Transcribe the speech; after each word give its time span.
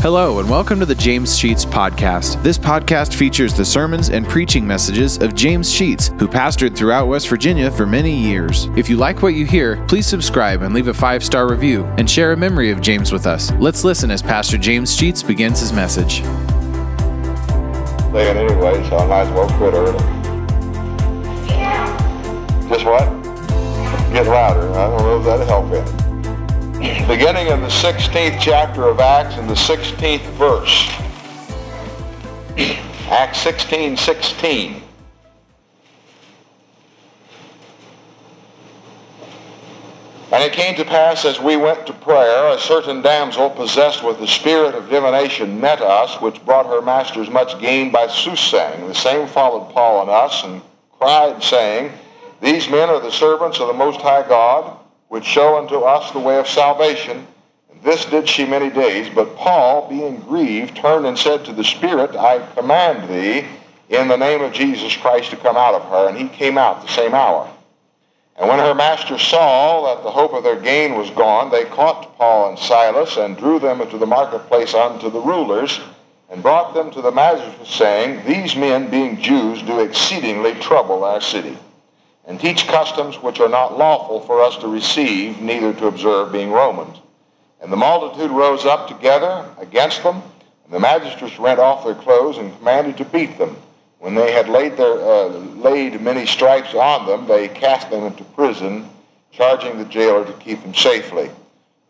Hello, 0.00 0.38
and 0.38 0.48
welcome 0.48 0.78
to 0.78 0.86
the 0.86 0.94
James 0.94 1.36
Sheets 1.36 1.64
Podcast. 1.64 2.40
This 2.44 2.56
podcast 2.56 3.14
features 3.14 3.52
the 3.52 3.64
sermons 3.64 4.10
and 4.10 4.24
preaching 4.28 4.64
messages 4.64 5.18
of 5.18 5.34
James 5.34 5.68
Sheets, 5.68 6.12
who 6.20 6.28
pastored 6.28 6.76
throughout 6.76 7.08
West 7.08 7.28
Virginia 7.28 7.68
for 7.68 7.84
many 7.84 8.14
years. 8.14 8.66
If 8.76 8.88
you 8.88 8.96
like 8.96 9.22
what 9.22 9.34
you 9.34 9.44
hear, 9.44 9.84
please 9.86 10.06
subscribe 10.06 10.62
and 10.62 10.72
leave 10.72 10.86
a 10.86 10.94
five 10.94 11.24
star 11.24 11.50
review 11.50 11.84
and 11.98 12.08
share 12.08 12.30
a 12.30 12.36
memory 12.36 12.70
of 12.70 12.80
James 12.80 13.10
with 13.10 13.26
us. 13.26 13.50
Let's 13.54 13.82
listen 13.82 14.12
as 14.12 14.22
Pastor 14.22 14.56
James 14.56 14.94
Sheets 14.94 15.20
begins 15.20 15.58
his 15.58 15.72
message. 15.72 16.22
Saying 18.12 18.36
anyway, 18.36 18.88
so 18.88 18.98
I 18.98 19.06
might 19.08 19.22
as 19.22 19.32
well 19.32 19.48
quit 19.58 19.74
early. 19.74 19.98
Just 22.68 22.84
what? 22.84 23.02
Get 24.12 24.28
louder. 24.28 24.70
I 24.70 24.90
don't 24.90 24.98
know 25.00 25.18
if 25.18 25.24
that'll 25.24 25.44
help 25.44 25.72
any 25.72 26.07
beginning 26.78 27.48
in 27.48 27.60
the 27.60 27.68
16th 27.68 28.38
chapter 28.38 28.86
of 28.86 29.00
Acts 29.00 29.36
in 29.36 29.46
the 29.46 29.54
16th 29.54 30.20
verse. 30.34 30.88
Acts 33.10 33.38
16, 33.38 33.96
16. 33.96 34.82
And 40.30 40.44
it 40.44 40.52
came 40.52 40.76
to 40.76 40.84
pass 40.84 41.24
as 41.24 41.40
we 41.40 41.56
went 41.56 41.86
to 41.86 41.92
prayer, 41.94 42.54
a 42.54 42.60
certain 42.60 43.02
damsel 43.02 43.50
possessed 43.50 44.04
with 44.04 44.20
the 44.20 44.26
spirit 44.26 44.74
of 44.74 44.88
divination 44.88 45.60
met 45.60 45.80
us, 45.80 46.20
which 46.20 46.44
brought 46.44 46.66
her 46.66 46.82
masters 46.82 47.28
much 47.28 47.58
gain 47.58 47.90
by 47.90 48.06
soothsaying. 48.06 48.86
The 48.86 48.94
same 48.94 49.26
followed 49.26 49.72
Paul 49.72 50.02
and 50.02 50.10
us, 50.10 50.44
and 50.44 50.62
cried, 50.92 51.42
saying, 51.42 51.92
These 52.40 52.68
men 52.68 52.88
are 52.88 53.00
the 53.00 53.10
servants 53.10 53.58
of 53.58 53.66
the 53.66 53.72
Most 53.72 54.00
High 54.00 54.28
God, 54.28 54.78
which 55.08 55.24
show 55.24 55.56
unto 55.56 55.76
us 55.80 56.10
the 56.12 56.18
way 56.18 56.38
of 56.38 56.46
salvation. 56.46 57.26
And 57.70 57.82
this 57.82 58.04
did 58.04 58.28
she 58.28 58.44
many 58.44 58.70
days. 58.70 59.08
But 59.14 59.36
Paul, 59.36 59.88
being 59.88 60.20
grieved, 60.20 60.76
turned 60.76 61.06
and 61.06 61.18
said 61.18 61.44
to 61.44 61.52
the 61.52 61.64
Spirit, 61.64 62.14
I 62.14 62.46
command 62.54 63.08
thee 63.08 63.46
in 63.88 64.08
the 64.08 64.16
name 64.16 64.42
of 64.42 64.52
Jesus 64.52 64.96
Christ 64.96 65.30
to 65.30 65.36
come 65.36 65.56
out 65.56 65.74
of 65.74 65.84
her. 65.84 66.08
And 66.08 66.16
he 66.16 66.28
came 66.28 66.58
out 66.58 66.82
the 66.82 66.92
same 66.92 67.14
hour. 67.14 67.50
And 68.36 68.48
when 68.48 68.60
her 68.60 68.74
masters 68.74 69.22
saw 69.22 69.94
that 69.94 70.04
the 70.04 70.10
hope 70.10 70.32
of 70.32 70.44
their 70.44 70.60
gain 70.60 70.96
was 70.96 71.10
gone, 71.10 71.50
they 71.50 71.64
caught 71.64 72.16
Paul 72.16 72.50
and 72.50 72.58
Silas 72.58 73.16
and 73.16 73.36
drew 73.36 73.58
them 73.58 73.80
into 73.80 73.98
the 73.98 74.06
marketplace 74.06 74.74
unto 74.74 75.10
the 75.10 75.20
rulers 75.20 75.80
and 76.30 76.42
brought 76.42 76.74
them 76.74 76.90
to 76.92 77.00
the 77.00 77.10
magistrates, 77.10 77.74
saying, 77.74 78.24
These 78.26 78.54
men, 78.54 78.90
being 78.90 79.20
Jews, 79.20 79.62
do 79.62 79.80
exceedingly 79.80 80.54
trouble 80.54 81.02
our 81.02 81.20
city 81.20 81.56
and 82.28 82.38
teach 82.38 82.68
customs 82.68 83.16
which 83.16 83.40
are 83.40 83.48
not 83.48 83.78
lawful 83.78 84.20
for 84.20 84.42
us 84.42 84.56
to 84.58 84.68
receive, 84.68 85.40
neither 85.40 85.72
to 85.72 85.86
observe, 85.86 86.30
being 86.30 86.52
Romans. 86.52 86.98
And 87.62 87.72
the 87.72 87.76
multitude 87.76 88.30
rose 88.30 88.66
up 88.66 88.86
together 88.86 89.48
against 89.58 90.02
them, 90.02 90.22
and 90.64 90.72
the 90.72 90.78
magistrates 90.78 91.38
rent 91.38 91.58
off 91.58 91.84
their 91.84 91.94
clothes 91.94 92.36
and 92.36 92.56
commanded 92.58 92.98
to 92.98 93.06
beat 93.06 93.38
them. 93.38 93.56
When 93.98 94.14
they 94.14 94.30
had 94.30 94.48
laid, 94.48 94.76
their, 94.76 95.00
uh, 95.00 95.28
laid 95.28 96.00
many 96.02 96.26
stripes 96.26 96.74
on 96.74 97.06
them, 97.06 97.26
they 97.26 97.48
cast 97.48 97.90
them 97.90 98.04
into 98.04 98.22
prison, 98.24 98.88
charging 99.32 99.78
the 99.78 99.86
jailer 99.86 100.26
to 100.26 100.32
keep 100.34 100.62
them 100.62 100.74
safely. 100.74 101.30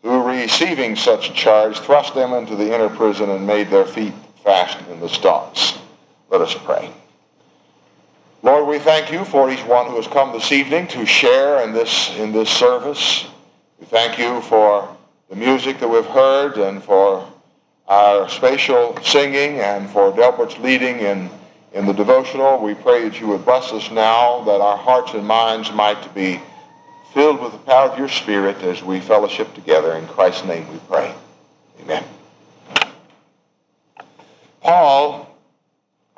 Who, 0.03 0.23
receiving 0.23 0.95
such 0.95 1.33
charge, 1.33 1.77
thrust 1.79 2.15
them 2.15 2.31
into 2.31 2.55
the 2.55 2.73
inner 2.73 2.89
prison 2.89 3.29
and 3.29 3.45
made 3.45 3.69
their 3.69 3.85
feet 3.85 4.13
fast 4.45 4.77
in 4.89 5.01
the 5.01 5.09
stocks. 5.09 5.77
Let 6.29 6.39
us 6.39 6.55
pray. 6.55 6.89
Lord, 8.41 8.67
we 8.67 8.79
thank 8.79 9.11
you 9.11 9.25
for 9.25 9.51
each 9.51 9.65
one 9.65 9.87
who 9.87 9.97
has 9.97 10.07
come 10.07 10.31
this 10.31 10.53
evening 10.53 10.87
to 10.89 11.05
share 11.05 11.61
in 11.61 11.73
this, 11.73 12.15
in 12.15 12.31
this 12.31 12.49
service. 12.49 13.27
We 13.79 13.85
thank 13.85 14.17
you 14.17 14.39
for 14.43 14.95
the 15.29 15.35
music 15.35 15.79
that 15.79 15.89
we've 15.89 16.05
heard 16.05 16.57
and 16.57 16.81
for 16.81 17.29
our 17.89 18.29
spatial 18.29 18.97
singing 19.03 19.59
and 19.59 19.89
for 19.89 20.15
Delbert's 20.15 20.57
leading 20.59 20.99
in, 20.99 21.29
in 21.73 21.85
the 21.85 21.91
devotional. 21.91 22.63
We 22.63 22.75
pray 22.75 23.09
that 23.09 23.19
you 23.19 23.27
would 23.27 23.43
bless 23.43 23.73
us 23.73 23.91
now, 23.91 24.41
that 24.45 24.61
our 24.61 24.77
hearts 24.77 25.13
and 25.13 25.27
minds 25.27 25.73
might 25.73 26.15
be 26.15 26.39
filled 27.13 27.41
with 27.41 27.51
the 27.51 27.57
power 27.57 27.89
of 27.89 27.99
your 27.99 28.07
Spirit 28.07 28.63
as 28.63 28.81
we 28.81 29.01
fellowship 29.01 29.53
together. 29.53 29.97
In 29.97 30.07
Christ's 30.07 30.45
name 30.45 30.71
we 30.71 30.79
pray. 30.87 31.13
Amen. 31.81 32.05
Paul 34.61 35.28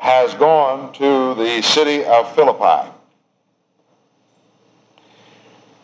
has 0.01 0.33
gone 0.33 0.91
to 0.93 1.35
the 1.35 1.61
city 1.61 2.03
of 2.03 2.33
Philippi, 2.33 2.89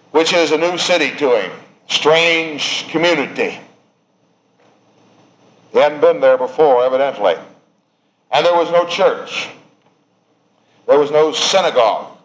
which 0.09 0.33
is 0.33 0.51
a 0.51 0.57
new 0.57 0.75
city 0.79 1.15
to 1.17 1.39
him, 1.39 1.51
strange 1.87 2.87
community. 2.89 3.59
He 5.71 5.77
hadn't 5.77 6.01
been 6.01 6.19
there 6.19 6.35
before, 6.35 6.83
evidently. 6.83 7.35
And 8.31 8.43
there 8.43 8.55
was 8.55 8.71
no 8.71 8.87
church. 8.87 9.49
There 10.87 10.97
was 10.97 11.11
no 11.11 11.31
synagogue. 11.31 12.17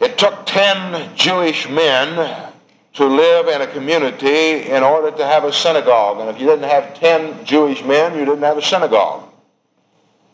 It 0.00 0.16
took 0.16 0.46
10 0.46 1.14
Jewish 1.14 1.68
men 1.68 2.52
to 2.94 3.04
live 3.04 3.48
in 3.48 3.60
a 3.60 3.66
community 3.66 4.62
in 4.70 4.82
order 4.82 5.14
to 5.14 5.26
have 5.26 5.44
a 5.44 5.52
synagogue. 5.52 6.20
And 6.20 6.30
if 6.30 6.40
you 6.40 6.46
didn't 6.46 6.70
have 6.70 6.94
10 6.94 7.44
Jewish 7.44 7.84
men, 7.84 8.18
you 8.18 8.24
didn't 8.24 8.42
have 8.42 8.56
a 8.56 8.62
synagogue. 8.62 9.24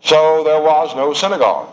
So 0.02 0.42
there 0.44 0.60
was 0.60 0.94
no 0.96 1.12
synagogue. 1.12 1.68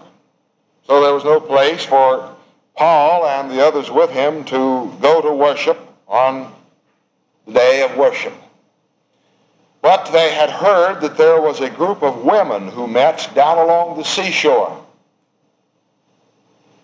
So 0.85 1.01
there 1.01 1.13
was 1.13 1.23
no 1.23 1.39
place 1.39 1.83
for 1.83 2.35
Paul 2.75 3.25
and 3.25 3.51
the 3.51 3.65
others 3.65 3.91
with 3.91 4.11
him 4.11 4.45
to 4.45 4.91
go 5.01 5.21
to 5.21 5.33
worship 5.33 5.79
on 6.07 6.53
the 7.45 7.53
day 7.53 7.83
of 7.83 7.97
worship. 7.97 8.33
But 9.81 10.05
they 10.11 10.33
had 10.33 10.49
heard 10.49 11.01
that 11.01 11.17
there 11.17 11.41
was 11.41 11.61
a 11.61 11.69
group 11.69 12.03
of 12.03 12.23
women 12.23 12.67
who 12.67 12.87
met 12.87 13.29
down 13.33 13.57
along 13.57 13.97
the 13.97 14.03
seashore. 14.03 14.85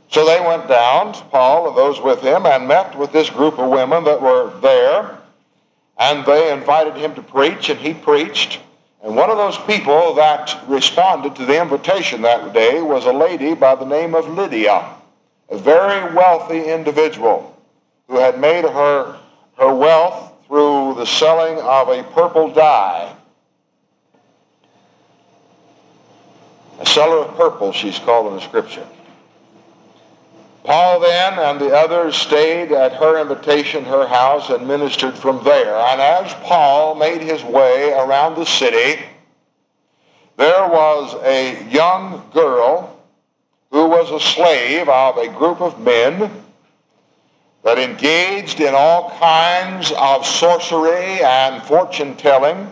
So 0.09 0.25
they 0.25 0.39
went 0.39 0.67
down, 0.67 1.13
Paul 1.29 1.67
and 1.67 1.77
those 1.77 2.01
with 2.01 2.21
him, 2.21 2.45
and 2.45 2.67
met 2.67 2.97
with 2.97 3.11
this 3.11 3.29
group 3.29 3.59
of 3.59 3.69
women 3.69 4.03
that 4.05 4.21
were 4.21 4.51
there. 4.61 5.17
And 5.97 6.25
they 6.25 6.51
invited 6.51 6.95
him 6.95 7.15
to 7.15 7.21
preach, 7.21 7.69
and 7.69 7.79
he 7.79 7.93
preached. 7.93 8.59
And 9.05 9.15
one 9.15 9.29
of 9.29 9.37
those 9.37 9.59
people 9.59 10.15
that 10.15 10.63
responded 10.67 11.35
to 11.35 11.45
the 11.45 11.61
invitation 11.61 12.23
that 12.23 12.53
day 12.53 12.81
was 12.81 13.05
a 13.05 13.13
lady 13.13 13.53
by 13.53 13.75
the 13.75 13.85
name 13.85 14.15
of 14.15 14.27
Lydia, 14.27 14.95
a 15.47 15.57
very 15.59 16.11
wealthy 16.15 16.63
individual 16.63 17.55
who 18.07 18.17
had 18.17 18.39
made 18.39 18.65
her, 18.65 19.19
her 19.59 19.75
wealth 19.75 20.33
through 20.47 20.95
the 20.95 21.05
selling 21.05 21.59
of 21.59 21.89
a 21.89 22.01
purple 22.15 22.51
dye. 22.51 23.15
A 26.79 26.85
seller 26.87 27.25
of 27.25 27.37
purple, 27.37 27.71
she's 27.73 27.99
called 27.99 28.29
in 28.29 28.33
the 28.33 28.41
scripture. 28.41 28.87
Paul 30.65 30.99
then 30.99 31.37
and 31.37 31.61
the 31.61 31.75
others 31.75 32.15
stayed 32.15 32.71
at 32.71 32.93
her 32.93 33.21
invitation, 33.21 33.85
her 33.85 34.07
house, 34.07 34.49
and 34.49 34.67
ministered 34.67 35.15
from 35.15 35.43
there. 35.43 35.75
And 35.75 36.01
as 36.01 36.33
Paul 36.41 36.95
made 36.95 37.21
his 37.21 37.43
way 37.43 37.93
around 37.93 38.35
the 38.35 38.45
city, 38.45 39.03
there 40.37 40.67
was 40.67 41.13
a 41.23 41.63
young 41.69 42.27
girl 42.33 42.99
who 43.69 43.87
was 43.87 44.09
a 44.09 44.19
slave 44.19 44.89
of 44.89 45.17
a 45.17 45.27
group 45.29 45.61
of 45.61 45.79
men 45.79 46.31
that 47.63 47.77
engaged 47.77 48.59
in 48.59 48.73
all 48.73 49.11
kinds 49.19 49.91
of 49.97 50.25
sorcery 50.25 51.23
and 51.23 51.61
fortune 51.63 52.15
telling, 52.15 52.71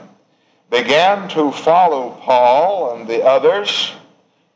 began 0.72 1.30
to 1.30 1.52
follow 1.52 2.12
Paul 2.22 2.96
and 2.96 3.08
the 3.08 3.24
others 3.24 3.94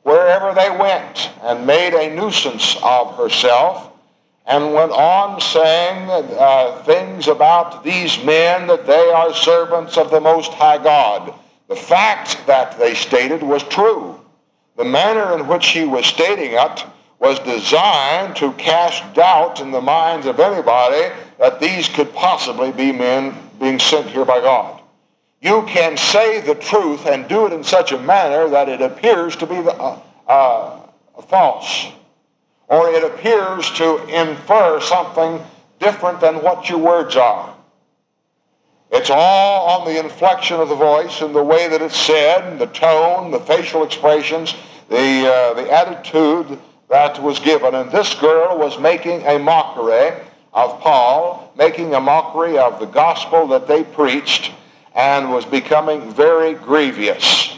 wherever 0.08 0.54
they 0.54 0.70
went 0.70 1.32
and 1.44 1.68
made 1.68 1.94
a 1.94 2.16
nuisance 2.16 2.78
of 2.82 3.14
herself 3.18 3.92
and 4.46 4.74
went 4.74 4.94
on 4.94 5.42
saying 5.42 6.10
uh, 6.10 6.82
things 6.84 7.28
about 7.28 7.84
these 7.84 8.18
men 8.24 8.68
that 8.68 8.88
they 8.88 9.12
are 9.12 9.34
servants 9.34 9.98
of 9.98 10.10
the 10.10 10.22
Most 10.22 10.54
High 10.54 10.82
God. 10.82 11.34
The 11.68 11.76
fact 11.76 12.48
that 12.48 12.80
they 12.80 12.96
stated 12.96 13.44
was 13.44 13.64
true. 13.64 14.18
The 14.78 14.86
manner 14.86 15.38
in 15.38 15.46
which 15.46 15.64
she 15.64 15.84
was 15.84 16.06
stating 16.06 16.54
it 16.54 16.86
was 17.20 17.40
designed 17.40 18.38
to 18.38 18.54
cast 18.54 19.14
doubt 19.14 19.60
in 19.60 19.72
the 19.72 19.82
minds 19.82 20.26
of 20.26 20.40
anybody 20.40 21.14
that 21.38 21.60
these 21.60 21.90
could 21.90 22.14
possibly 22.14 22.72
be 22.72 22.94
men 22.94 23.36
being 23.60 23.78
sent 23.78 24.08
here 24.08 24.24
by 24.24 24.40
God 24.40 24.78
you 25.42 25.64
can 25.68 25.98
say 25.98 26.42
the 26.42 26.56
truth 26.56 27.06
and 27.06 27.28
do 27.28 27.46
it 27.46 27.54
in 27.54 27.64
such 27.64 27.92
a 27.92 28.00
manner 28.00 28.50
that 28.50 28.70
it 28.70 28.82
appears 28.82 29.36
to 29.36 29.46
be 29.46 29.62
the, 29.62 29.74
uh, 29.74 30.00
uh, 30.28 30.80
false, 31.28 31.88
or 32.68 32.90
it 32.90 33.04
appears 33.04 33.70
to 33.72 34.04
infer 34.08 34.80
something 34.82 35.42
different 35.80 36.20
than 36.20 36.36
what 36.44 36.70
your 36.70 36.80
words 36.80 37.16
are. 37.16 37.56
It's 38.92 39.10
all 39.10 39.82
on 39.82 39.88
the 39.88 40.00
inflection 40.00 40.60
of 40.60 40.70
the 40.70 40.76
voice 40.76 41.22
and 41.22 41.36
the 41.36 41.44
way 41.44 41.68
that 41.68 41.82
it's 41.82 41.98
said, 41.98 42.58
the 42.58 42.68
tone, 42.68 43.32
the 43.32 43.40
facial 43.42 43.84
expressions, 43.84 44.56
the, 44.90 45.28
uh, 45.28 45.54
the 45.56 45.72
attitude 45.72 46.58
that 46.90 47.22
was 47.22 47.40
given. 47.40 47.76
And 47.76 47.92
this 47.92 48.14
girl 48.16 48.58
was 48.58 48.80
making 48.80 49.26
a 49.28 49.38
mockery 49.38 50.16
of 50.54 50.80
Paul, 50.80 51.54
making 51.58 51.94
a 51.94 52.00
mockery 52.00 52.58
of 52.58 52.80
the 52.80 52.86
gospel 52.86 53.48
that 53.48 53.68
they 53.68 53.84
preached 53.84 54.52
and 54.96 55.32
was 55.32 55.46
becoming 55.46 56.12
very 56.14 56.54
grievous. 56.54 57.58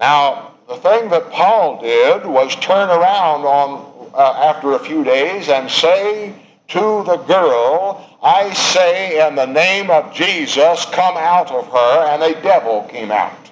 Now, 0.00 0.54
the 0.72 0.78
thing 0.78 1.10
that 1.10 1.30
Paul 1.30 1.82
did 1.82 2.24
was 2.24 2.56
turn 2.56 2.88
around 2.88 3.44
on 3.44 4.10
uh, 4.14 4.32
after 4.42 4.72
a 4.72 4.78
few 4.78 5.04
days 5.04 5.50
and 5.50 5.70
say 5.70 6.34
to 6.68 7.04
the 7.04 7.18
girl, 7.26 8.18
I 8.22 8.54
say 8.54 9.26
in 9.26 9.34
the 9.34 9.46
name 9.46 9.90
of 9.90 10.14
Jesus, 10.14 10.86
come 10.86 11.16
out 11.18 11.50
of 11.50 11.66
her, 11.68 12.06
and 12.08 12.22
a 12.22 12.40
devil 12.40 12.84
came 12.84 13.10
out. 13.10 13.50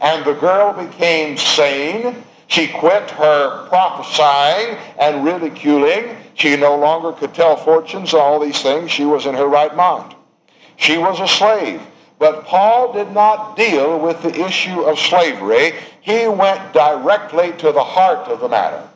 And 0.00 0.24
the 0.24 0.32
girl 0.34 0.72
became 0.72 1.36
sane. 1.36 2.24
She 2.46 2.68
quit 2.68 3.10
her 3.10 3.66
prophesying 3.68 4.78
and 4.98 5.24
ridiculing. 5.24 6.16
She 6.34 6.56
no 6.56 6.76
longer 6.76 7.12
could 7.12 7.34
tell 7.34 7.56
fortunes, 7.56 8.14
and 8.14 8.22
all 8.22 8.40
these 8.40 8.62
things. 8.62 8.90
She 8.90 9.04
was 9.04 9.26
in 9.26 9.34
her 9.34 9.46
right 9.46 9.74
mind. 9.76 10.14
She 10.76 10.96
was 10.96 11.20
a 11.20 11.28
slave. 11.28 11.82
But 12.18 12.44
Paul 12.44 12.92
did 12.92 13.12
not 13.12 13.56
deal 13.56 13.98
with 13.98 14.22
the 14.22 14.44
issue 14.44 14.80
of 14.82 14.98
slavery. 14.98 15.72
He 16.00 16.26
went 16.28 16.72
directly 16.72 17.52
to 17.58 17.72
the 17.72 17.84
heart 17.84 18.28
of 18.28 18.40
the 18.40 18.48
matter. 18.48 18.88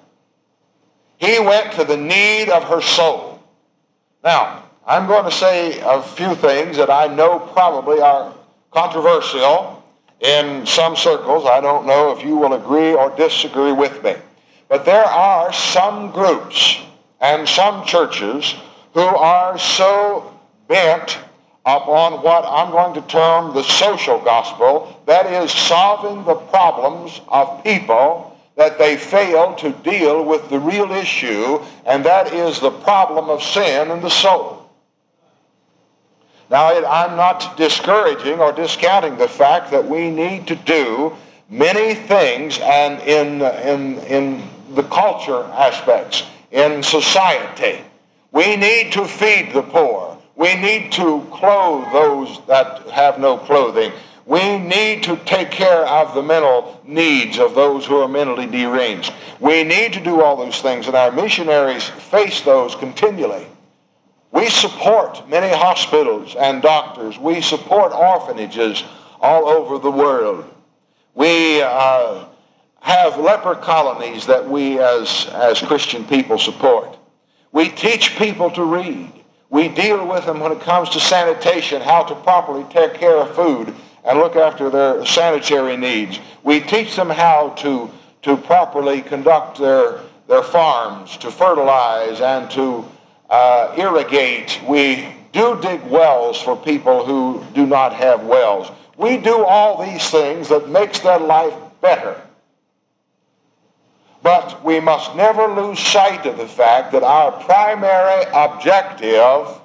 He 1.19 1.38
went 1.38 1.72
to 1.72 1.84
the 1.84 1.99
need 1.99 2.49
of 2.49 2.64
her 2.64 2.81
soul. 2.81 3.43
Now, 4.25 4.64
I'm 4.87 5.06
going 5.06 5.25
to 5.25 5.31
say 5.31 5.78
a 5.81 6.02
few 6.02 6.34
things 6.34 6.78
that 6.78 6.90
I 6.90 7.14
know 7.14 7.38
probably 7.38 8.00
are 8.00 8.32
controversial 8.70 9.84
in 10.20 10.64
some 10.66 10.96
circles. 10.96 11.44
I 11.44 11.61
don't 11.61 11.87
know 11.87 12.12
if 12.12 12.25
you 12.25 12.37
will 12.37 12.55
agree 12.55 12.94
or 12.94 13.14
disagree 13.16 13.73
with 13.73 14.02
me. 14.02 14.14
But 14.69 14.84
there 14.84 15.05
are 15.05 15.52
some 15.52 16.11
groups 16.11 16.81
and 17.20 17.46
some 17.49 17.84
churches 17.84 18.55
who 18.94 19.00
are 19.00 19.58
so 19.58 20.38
bent 20.69 21.19
upon 21.66 22.22
what 22.22 22.44
I'm 22.46 22.70
going 22.70 22.94
to 22.94 23.02
term 23.08 23.54
the 23.54 23.62
social 23.62 24.18
gospel, 24.20 25.02
that 25.06 25.26
is, 25.26 25.52
solving 25.52 26.24
the 26.24 26.34
problems 26.34 27.20
of 27.28 27.62
people 27.62 28.36
that 28.56 28.78
they 28.78 28.96
fail 28.96 29.54
to 29.56 29.70
deal 29.70 30.24
with 30.24 30.48
the 30.50 30.58
real 30.58 30.90
issue, 30.90 31.60
and 31.86 32.04
that 32.04 32.32
is 32.32 32.60
the 32.60 32.70
problem 32.70 33.28
of 33.30 33.42
sin 33.42 33.90
in 33.90 34.00
the 34.00 34.10
soul. 34.10 34.70
Now, 36.50 36.68
I'm 36.84 37.16
not 37.16 37.56
discouraging 37.56 38.40
or 38.40 38.52
discounting 38.52 39.16
the 39.18 39.28
fact 39.28 39.70
that 39.70 39.86
we 39.86 40.10
need 40.10 40.48
to 40.48 40.56
do 40.56 41.16
many 41.48 41.94
things 41.94 42.58
and 42.60 43.00
in, 43.02 43.40
in, 43.40 43.98
in 44.00 44.48
the 44.74 44.82
culture 44.84 45.44
aspects, 45.44 46.24
in 46.50 46.82
society. 46.82 47.84
We 48.32 48.56
need 48.56 48.92
to 48.92 49.06
feed 49.06 49.52
the 49.52 49.62
poor. 49.62 50.19
We 50.40 50.54
need 50.54 50.90
to 50.92 51.20
clothe 51.31 51.92
those 51.92 52.40
that 52.46 52.88
have 52.88 53.19
no 53.20 53.37
clothing. 53.37 53.92
We 54.25 54.56
need 54.56 55.02
to 55.02 55.19
take 55.26 55.50
care 55.50 55.87
of 55.87 56.14
the 56.14 56.22
mental 56.22 56.81
needs 56.87 57.38
of 57.38 57.54
those 57.54 57.84
who 57.84 57.98
are 57.98 58.08
mentally 58.08 58.46
deranged. 58.46 59.12
We 59.38 59.64
need 59.64 59.92
to 59.92 60.00
do 60.00 60.22
all 60.22 60.38
those 60.38 60.62
things, 60.62 60.87
and 60.87 60.96
our 60.96 61.12
missionaries 61.12 61.87
face 61.87 62.40
those 62.40 62.75
continually. 62.75 63.46
We 64.32 64.48
support 64.48 65.28
many 65.28 65.54
hospitals 65.54 66.34
and 66.37 66.62
doctors. 66.62 67.19
We 67.19 67.42
support 67.42 67.92
orphanages 67.92 68.82
all 69.20 69.46
over 69.46 69.78
the 69.78 69.90
world. 69.90 70.46
We 71.14 71.60
uh, 71.60 72.25
have 72.81 73.19
leper 73.19 73.56
colonies 73.56 74.25
that 74.25 74.48
we 74.48 74.78
as, 74.78 75.26
as 75.34 75.60
Christian 75.60 76.06
people 76.06 76.38
support. 76.38 76.96
We 77.52 77.69
teach 77.69 78.16
people 78.16 78.50
to 78.52 78.64
read. 78.64 79.19
We 79.50 79.69
deal 79.69 80.06
with 80.06 80.26
them 80.26 80.38
when 80.38 80.52
it 80.52 80.61
comes 80.61 80.91
to 80.91 81.00
sanitation, 81.00 81.82
how 81.82 82.05
to 82.05 82.14
properly 82.14 82.64
take 82.70 82.94
care 82.94 83.17
of 83.17 83.35
food 83.35 83.75
and 84.05 84.19
look 84.19 84.37
after 84.37 84.70
their 84.70 85.05
sanitary 85.05 85.76
needs. 85.76 86.20
We 86.44 86.61
teach 86.61 86.94
them 86.94 87.11
how 87.11 87.50
to, 87.58 87.91
to 88.23 88.37
properly 88.37 89.02
conduct 89.02 89.58
their, 89.58 90.00
their 90.29 90.44
farms, 90.44 91.17
to 91.19 91.32
fertilize 91.32 92.20
and 92.20 92.49
to 92.52 92.85
uh, 93.29 93.75
irrigate. 93.76 94.61
We 94.69 95.17
do 95.32 95.58
dig 95.61 95.82
wells 95.91 96.41
for 96.41 96.56
people 96.56 97.05
who 97.05 97.44
do 97.52 97.67
not 97.67 97.93
have 97.93 98.25
wells. 98.25 98.70
We 98.97 99.17
do 99.17 99.44
all 99.44 99.85
these 99.85 100.08
things 100.11 100.49
that 100.49 100.69
makes 100.69 101.00
their 101.00 101.19
life 101.19 101.55
better. 101.81 102.20
But 104.22 104.62
we 104.64 104.81
must 104.81 105.17
never 105.17 105.46
lose 105.46 105.78
sight 105.78 106.26
of 106.26 106.37
the 106.37 106.46
fact 106.46 106.93
that 106.93 107.02
our 107.02 107.32
primary 107.44 108.25
objective 108.34 109.61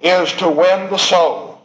is 0.00 0.32
to 0.34 0.48
win 0.48 0.90
the 0.90 0.98
soul. 0.98 1.60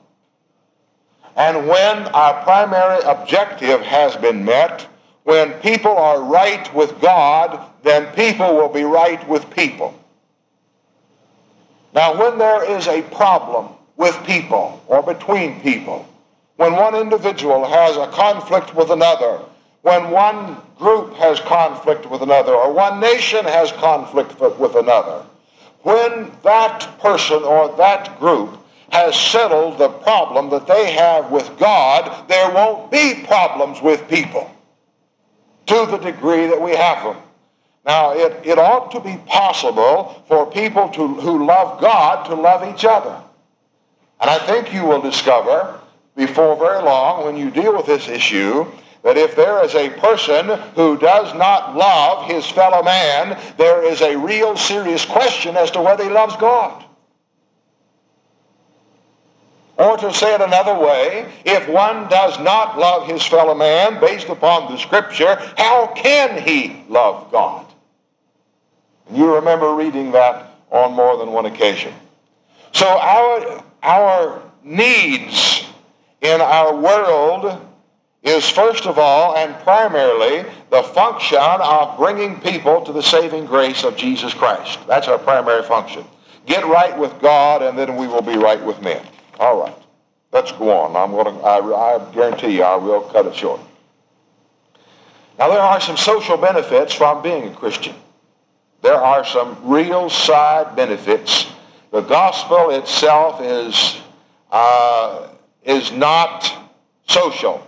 And 1.36 1.68
when 1.68 2.08
our 2.08 2.42
primary 2.44 3.02
objective 3.04 3.82
has 3.82 4.16
been 4.16 4.44
met, 4.44 4.88
when 5.24 5.54
people 5.54 5.96
are 5.96 6.24
right 6.24 6.74
with 6.74 7.00
God, 7.00 7.64
then 7.84 8.12
people 8.16 8.56
will 8.56 8.70
be 8.70 8.84
right 8.84 9.28
with 9.30 9.50
people. 9.52 9.94
Now, 11.94 12.20
when 12.20 12.38
there 12.38 12.64
is 12.78 12.88
a 12.88 13.02
problem 13.04 13.70
with 13.98 14.16
people 14.26 14.82
or 14.88 15.04
between 15.04 15.60
people, 15.62 16.08
when 16.56 16.74
one 16.74 16.96
individual 16.96 17.66
has 17.66 17.98
a 17.98 18.08
conflict 18.08 18.76
with 18.76 18.90
another, 18.90 19.42
when 19.88 20.12
one 20.12 20.58
group 20.78 21.14
has 21.14 21.40
conflict 21.40 22.12
with 22.12 22.22
another 22.22 22.54
or 22.54 22.74
one 22.74 23.00
nation 23.00 23.46
has 23.46 23.72
conflict 23.72 24.38
with 24.60 24.76
another, 24.76 25.24
when 25.84 26.30
that 26.44 27.00
person 27.00 27.42
or 27.44 27.74
that 27.78 28.20
group 28.20 28.60
has 28.90 29.16
settled 29.16 29.78
the 29.78 29.88
problem 29.88 30.50
that 30.50 30.68
they 30.68 30.92
have 30.92 31.32
with 31.32 31.58
God, 31.58 32.28
there 32.28 32.54
won't 32.54 32.92
be 32.92 33.24
problems 33.26 33.82
with 33.82 34.10
people 34.10 34.52
to 35.68 35.86
the 35.90 35.98
degree 35.98 36.48
that 36.48 36.62
we 36.62 36.76
have 36.76 37.04
them. 37.04 37.24
Now, 37.86 38.12
it, 38.12 38.46
it 38.46 38.60
ought 38.60 38.92
to 38.92 39.00
be 39.00 39.16
possible 39.26 40.22
for 40.28 40.52
people 40.52 40.90
to, 40.90 41.08
who 41.08 41.46
love 41.46 41.80
God 41.80 42.26
to 42.26 42.36
love 42.36 42.68
each 42.76 42.84
other. 42.84 43.22
And 44.20 44.30
I 44.30 44.38
think 44.40 44.74
you 44.74 44.84
will 44.84 45.02
discover 45.02 45.80
before 46.18 46.58
very 46.58 46.84
long, 46.84 47.24
when 47.24 47.38
you 47.38 47.52
deal 47.52 47.74
with 47.74 47.86
this 47.86 48.10
issue, 48.10 48.66
that 49.08 49.16
if 49.16 49.38
there 49.38 49.64
is 49.64 49.74
a 49.74 49.90
person 50.02 50.50
who 50.76 50.98
does 50.98 51.34
not 51.34 51.78
love 51.78 52.26
his 52.26 52.46
fellow 52.46 52.84
man, 52.84 53.40
there 53.56 53.82
is 53.82 54.02
a 54.02 54.18
real 54.18 54.58
serious 54.58 55.06
question 55.06 55.56
as 55.56 55.72
to 55.72 55.82
whether 55.82 56.04
he 56.04 56.10
loves 56.10 56.36
God. 56.36 56.84
Or 59.78 59.96
to 59.96 60.14
say 60.14 60.36
it 60.36 60.42
another 60.42 60.78
way, 60.78 61.32
if 61.46 61.70
one 61.70 62.10
does 62.10 62.38
not 62.42 62.78
love 62.78 63.08
his 63.08 63.24
fellow 63.24 63.56
man 63.56 64.02
based 64.02 64.28
upon 64.28 64.70
the 64.70 64.78
scripture, 64.78 65.38
how 65.58 65.88
can 65.96 66.42
he 66.42 66.84
love 66.90 67.32
God? 67.32 67.66
You 69.14 69.36
remember 69.36 69.74
reading 69.74 70.12
that 70.12 70.52
on 70.70 70.92
more 70.92 71.16
than 71.16 71.32
one 71.32 71.46
occasion. 71.46 71.94
So 72.74 72.86
our, 72.86 73.64
our 73.84 74.42
needs 74.66 75.66
in 76.20 76.42
our 76.42 76.76
world 76.76 77.64
is 78.24 78.50
first 78.50 78.86
of 78.86 78.98
all 78.98 79.36
and 79.36 79.56
primarily 79.64 80.50
the 80.70 80.84
function 80.84 81.38
of 81.40 81.98
bringing 81.98 82.40
people 82.42 82.84
to 82.84 82.92
the 82.92 83.02
saving 83.02 83.46
grace 83.46 83.84
of 83.84 83.96
Jesus 83.96 84.34
Christ. 84.34 84.80
That's 84.88 85.08
our 85.08 85.18
primary 85.18 85.64
function. 85.64 86.04
Get 86.46 86.66
right 86.66 86.98
with 86.98 87.20
God 87.22 87.62
and 87.62 87.78
then 87.78 87.96
we 87.96 88.08
will 88.08 88.22
be 88.22 88.38
right 88.38 88.64
with 88.64 88.82
men. 88.82 89.06
All 89.40 89.60
right. 89.60 89.76
Let's 90.32 90.52
go 90.52 90.70
on. 90.72 90.96
I'm 90.96 91.12
going 91.12 91.26
to, 91.26 91.42
I, 91.42 91.60
I 91.60 92.14
guarantee 92.14 92.58
you 92.58 92.64
I 92.64 92.76
will 92.76 93.02
cut 93.02 93.26
it 93.26 93.36
short. 93.36 93.62
Now 95.40 95.50
there 95.50 95.60
are 95.60 95.80
some 95.80 95.98
social 95.98 96.38
benefits 96.38 96.94
from 96.94 97.22
being 97.22 97.48
a 97.48 97.56
Christian. 97.56 97.96
There 98.82 98.96
are 98.96 99.26
some 99.26 99.58
real 99.64 100.10
side 100.10 100.76
benefits. 100.76 101.48
The 101.92 102.02
gospel 102.02 102.72
itself 102.72 103.42
is, 103.42 104.02
uh, 104.52 105.28
is 105.64 105.92
not 105.92 106.52
social. 107.08 107.67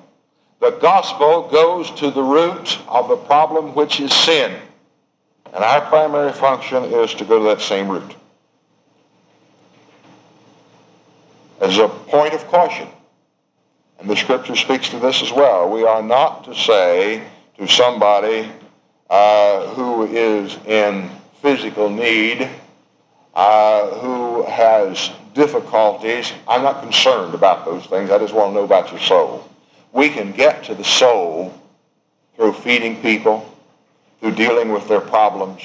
The 0.60 0.72
gospel 0.72 1.48
goes 1.50 1.90
to 1.92 2.12
the 2.12 2.22
root 2.22 2.80
of 2.88 3.08
the 3.08 3.16
problem, 3.16 3.76
which 3.76 4.02
is 4.02 4.14
sin. 4.14 4.60
And 5.54 5.64
our 5.64 5.82
primary 5.82 6.34
function 6.34 6.84
is 6.84 7.14
to 7.16 7.26
go 7.26 7.40
to 7.40 7.46
that 7.46 7.62
same 7.62 7.88
root. 7.88 8.16
As 11.62 11.78
a 11.78 11.88
point 11.88 12.34
of 12.34 12.46
caution, 12.48 12.88
and 14.00 14.10
the 14.10 14.16
scripture 14.16 14.56
speaks 14.56 14.90
to 14.90 15.00
this 15.00 15.22
as 15.22 15.32
well, 15.32 15.70
we 15.70 15.84
are 15.84 16.04
not 16.04 16.44
to 16.46 16.56
say 16.56 17.24
to 17.58 17.68
somebody 17.68 18.50
uh, 19.10 19.68
who 19.74 20.06
is 20.06 20.58
in 20.66 21.10
physical 21.42 21.90
need, 21.90 22.50
uh, 23.34 23.88
who 24.00 24.44
has 24.44 25.12
difficulties, 25.34 26.32
I'm 26.48 26.64
not 26.64 26.82
concerned 26.82 27.34
about 27.34 27.66
those 27.66 27.86
things. 27.86 28.10
I 28.12 28.20
just 28.20 28.34
want 28.34 28.52
to 28.52 28.56
know 28.56 28.64
about 28.64 28.92
your 28.92 29.00
soul 29.00 29.50
we 29.92 30.10
can 30.10 30.32
get 30.32 30.64
to 30.66 30.76
the 30.76 30.84
soul 30.84 31.54
through 32.36 32.54
feeding 32.54 33.02
people, 33.02 33.58
through 34.20 34.36
dealing 34.36 34.72
with 34.72 34.88
their 34.88 35.02
problems, 35.02 35.62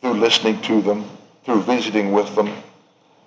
through 0.00 0.14
listening 0.14 0.60
to 0.62 0.82
them, 0.82 1.04
through 1.44 1.62
visiting 1.62 2.12
with 2.12 2.34
them, 2.34 2.50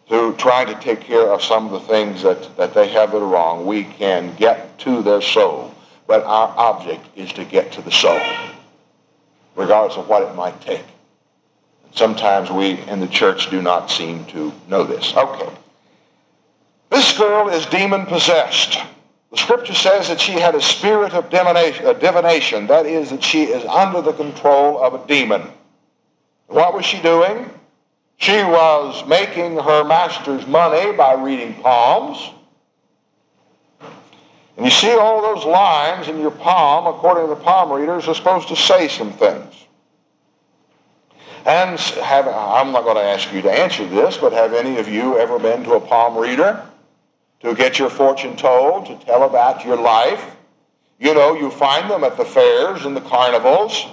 through 0.08 0.36
trying 0.36 0.68
to 0.68 0.76
take 0.82 1.02
care 1.02 1.32
of 1.32 1.44
some 1.44 1.66
of 1.66 1.72
the 1.72 1.88
things 1.88 2.24
that, 2.24 2.56
that 2.58 2.74
they 2.74 2.88
have 2.88 3.12
that 3.12 3.18
are 3.18 3.28
wrong, 3.28 3.66
we 3.66 3.84
can 3.84 4.36
get 4.36 4.78
to 4.80 5.02
their 5.02 5.22
soul. 5.22 5.74
But 6.08 6.24
our 6.24 6.54
object 6.58 7.06
is 7.16 7.34
to 7.34 7.44
get 7.44 7.74
to 7.74 7.82
the 7.82 7.92
soul, 7.92 8.22
regardless 9.56 9.98
of 9.98 10.08
what 10.08 10.24
it 10.24 10.36
might 10.36 10.60
take. 10.62 10.86
Sometimes 11.94 12.50
we 12.50 12.80
in 12.82 13.00
the 13.00 13.08
church 13.08 13.50
do 13.50 13.62
not 13.62 13.90
seem 13.90 14.26
to 14.26 14.54
know 14.70 14.84
this. 14.84 15.14
Okay. 15.16 15.50
This 16.90 17.18
girl 17.18 17.50
is 17.50 17.66
demon 17.66 18.06
possessed. 18.06 18.78
The 19.32 19.38
scripture 19.38 19.74
says 19.74 20.08
that 20.08 20.22
she 20.22 20.34
had 20.34 20.56
a 20.56 20.62
spirit 20.62 21.14
of 21.14 21.30
divination. 21.30 22.68
That 22.68 22.86
is, 22.86 23.10
that 23.10 23.24
she 23.24 23.44
is 23.44 23.66
under 23.66 24.02
the 24.02 24.14
control 24.14 24.82
of 24.82 24.94
a 24.94 25.06
demon. 25.08 25.44
What 26.48 26.74
was 26.74 26.86
she 26.86 27.02
doing? 27.02 27.50
She 28.18 28.38
was 28.44 29.06
making 29.08 29.58
her 29.58 29.84
master's 29.84 30.48
money 30.48 30.94
by 30.94 31.14
reading 31.14 31.56
palms. 31.56 32.32
And 34.56 34.66
you 34.66 34.72
see 34.72 34.92
all 34.92 35.22
those 35.22 35.46
lines 35.46 36.08
in 36.08 36.20
your 36.20 36.32
palm, 36.32 36.88
according 36.88 37.28
to 37.28 37.36
the 37.36 37.42
palm 37.42 37.72
readers, 37.72 38.08
are 38.08 38.16
supposed 38.16 38.48
to 38.48 38.56
say 38.56 38.88
some 38.88 39.12
things. 39.14 39.54
And 41.46 41.80
have, 41.80 42.28
I'm 42.28 42.72
not 42.72 42.84
going 42.84 42.98
to 42.98 43.04
ask 43.04 43.32
you 43.32 43.42
to 43.44 43.52
answer 43.52 43.86
this, 43.86 44.18
but 44.18 44.34
have 44.34 44.54
any 44.54 44.80
of 44.80 44.88
you 44.88 45.18
ever 45.18 45.38
been 45.38 45.64
to 45.66 45.74
a 45.74 45.80
palm 45.80 46.18
reader? 46.18 46.67
To 47.42 47.54
get 47.54 47.78
your 47.80 47.90
fortune 47.90 48.36
told, 48.36 48.88
to 48.88 48.98
tell 49.06 49.24
about 49.24 49.64
your 49.64 49.78
life. 49.78 50.36
You 51.00 51.14
know, 51.14 51.36
you 51.36 51.52
find 51.52 51.90
them 51.90 52.04
at 52.04 52.18
the 52.18 52.26
fairs 52.26 52.86
and 52.86 52.96
the 52.96 53.02
carnivals, 53.02 53.86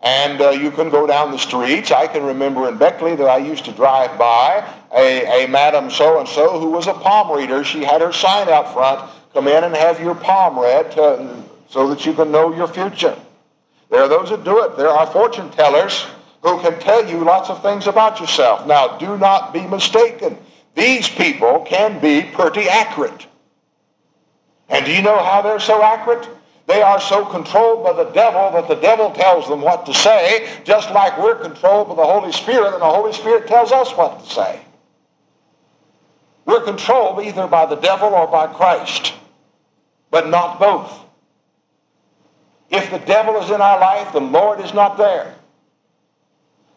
and 0.00 0.40
uh, 0.40 0.50
you 0.50 0.70
can 0.70 0.90
go 0.90 1.06
down 1.06 1.30
the 1.30 1.38
streets. 1.38 1.90
I 1.90 2.06
can 2.06 2.24
remember 2.24 2.68
in 2.68 2.78
Beckley 2.78 3.16
that 3.16 3.28
I 3.28 3.38
used 3.38 3.64
to 3.64 3.72
drive 3.72 4.16
by 4.18 4.68
a, 4.94 5.44
a 5.44 5.48
Madam 5.48 5.90
So-and-so 5.90 6.60
who 6.60 6.70
was 6.70 6.86
a 6.86 6.94
palm 6.94 7.36
reader. 7.36 7.64
She 7.64 7.82
had 7.82 8.00
her 8.00 8.12
sign 8.12 8.48
out 8.48 8.72
front, 8.72 9.10
come 9.32 9.48
in 9.48 9.64
and 9.64 9.74
have 9.74 10.00
your 10.00 10.14
palm 10.14 10.58
read 10.58 10.92
to, 10.92 11.44
so 11.68 11.88
that 11.88 12.04
you 12.06 12.12
can 12.12 12.30
know 12.30 12.54
your 12.54 12.68
future. 12.68 13.16
There 13.90 14.02
are 14.02 14.08
those 14.08 14.30
that 14.30 14.44
do 14.44 14.62
it. 14.64 14.76
There 14.76 14.88
are 14.88 15.06
fortune 15.06 15.50
tellers 15.50 16.06
who 16.42 16.60
can 16.60 16.78
tell 16.80 17.08
you 17.08 17.24
lots 17.24 17.50
of 17.50 17.62
things 17.62 17.86
about 17.86 18.20
yourself. 18.20 18.66
Now, 18.66 18.98
do 18.98 19.16
not 19.18 19.52
be 19.52 19.66
mistaken. 19.66 20.36
These 20.74 21.08
people 21.08 21.60
can 21.60 22.00
be 22.00 22.22
pretty 22.22 22.68
accurate. 22.68 23.26
And 24.68 24.86
do 24.86 24.92
you 24.92 25.02
know 25.02 25.22
how 25.22 25.42
they're 25.42 25.60
so 25.60 25.82
accurate? 25.82 26.28
They 26.66 26.80
are 26.80 27.00
so 27.00 27.24
controlled 27.26 27.84
by 27.84 27.92
the 27.92 28.10
devil 28.10 28.50
that 28.52 28.68
the 28.68 28.80
devil 28.80 29.10
tells 29.10 29.48
them 29.48 29.60
what 29.60 29.84
to 29.86 29.94
say, 29.94 30.48
just 30.64 30.90
like 30.92 31.18
we're 31.18 31.34
controlled 31.34 31.88
by 31.88 31.96
the 31.96 32.04
Holy 32.04 32.32
Spirit 32.32 32.72
and 32.72 32.80
the 32.80 32.86
Holy 32.86 33.12
Spirit 33.12 33.46
tells 33.46 33.72
us 33.72 33.90
what 33.96 34.24
to 34.24 34.30
say. 34.30 34.60
We're 36.46 36.62
controlled 36.62 37.24
either 37.24 37.46
by 37.46 37.66
the 37.66 37.76
devil 37.76 38.08
or 38.08 38.26
by 38.26 38.46
Christ, 38.46 39.12
but 40.10 40.28
not 40.28 40.58
both. 40.58 41.00
If 42.70 42.90
the 42.90 42.98
devil 42.98 43.38
is 43.42 43.50
in 43.50 43.60
our 43.60 43.78
life, 43.78 44.12
the 44.12 44.20
Lord 44.20 44.60
is 44.60 44.72
not 44.72 44.96
there. 44.96 45.34